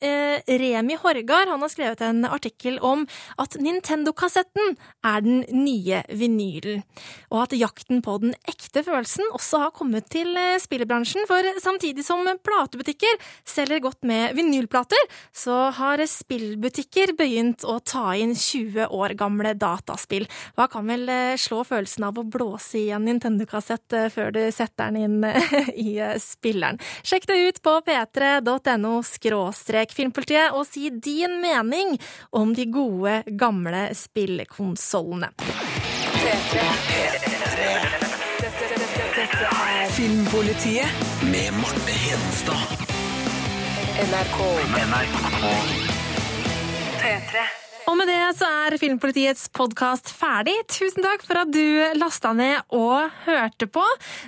eh, 0.00 0.40
eh, 0.40 0.58
Remi 0.60 0.96
Horgard 1.00 1.48
har 1.52 1.72
skrevet 1.72 2.00
en 2.04 2.24
artikkel 2.24 2.78
om 2.82 3.06
at 3.40 3.56
Nintendo-kassetten 3.60 4.76
er 5.06 5.24
den 5.24 5.44
nye 5.52 6.02
vinylen, 6.08 6.82
og 7.30 7.44
at 7.46 7.56
jakten 7.58 8.02
på 8.04 8.18
den 8.22 8.34
ekte 8.48 8.84
følelsen 8.86 9.30
også 9.36 9.64
har 9.66 9.74
kommet 9.76 10.10
til 10.10 10.34
spillebransjen. 10.60 10.80
spillbransjen. 10.90 11.26
For 11.28 11.60
samtidig 11.60 12.04
som 12.04 12.26
platebutikker 12.44 13.18
selger 13.44 13.80
godt 13.80 14.02
med 14.04 14.34
vinylplater, 14.34 14.98
så 15.32 15.70
har 15.70 16.00
spillbutikker 16.06 17.14
begynt 17.18 17.64
å 17.64 17.78
ta 17.80 18.14
inn 18.16 18.34
20 18.34 18.90
år 18.90 19.14
gamle 19.18 19.54
dataspill. 19.54 20.26
Hva 20.56 20.68
kan 20.70 20.86
vel 20.88 21.08
eh, 21.08 21.36
slå 21.40 21.62
følelsen 21.64 22.06
av 22.08 22.18
å 22.18 22.24
blåse 22.24 22.78
i 22.78 22.90
en 22.94 23.04
Nintendo-kassett 23.08 23.92
eh, 23.96 24.08
før 24.12 24.32
du 24.34 24.40
setter 24.54 24.90
den 24.90 25.04
inn 25.04 25.24
eh, 25.24 25.70
i 25.86 25.98
eh, 25.98 26.16
spilleren? 26.20 26.80
Sjekk 27.02 27.28
det 27.30 27.38
ut 27.48 27.62
på 27.64 27.76
p3.no 27.86 28.94
skråstrek 29.06 29.89
filmpolitiet, 29.94 30.54
og 30.56 30.66
si 30.68 30.90
din 30.90 31.40
mening 31.42 31.96
om 32.36 32.54
de 32.54 32.66
gode, 32.70 33.22
gamle 33.38 33.88
spillkonsollene. 33.96 35.32
Filmpolitiet 39.96 40.86
med 41.32 41.52
Marte 41.60 41.96
Hedenstad. 42.04 42.80
NRK. 44.00 44.38
Og 47.90 47.96
med 47.98 48.06
det 48.06 48.18
så 48.38 48.46
er 48.64 48.76
Filmpolitiets 48.78 49.48
podkast 49.56 50.12
ferdig. 50.14 50.54
Tusen 50.70 51.02
takk 51.04 51.24
for 51.26 51.42
at 51.42 51.50
du 51.50 51.96
lasta 51.98 52.30
ned 52.36 52.62
og 52.76 53.10
hørte 53.26 53.66
på. 53.66 53.82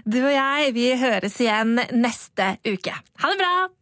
Du 0.05 0.19
og 0.25 0.33
jeg, 0.35 0.75
vi 0.75 0.91
høres 0.99 1.39
igjen 1.41 1.79
neste 1.95 2.57
uke. 2.67 2.97
Ha 3.23 3.33
det 3.33 3.41
bra! 3.41 3.82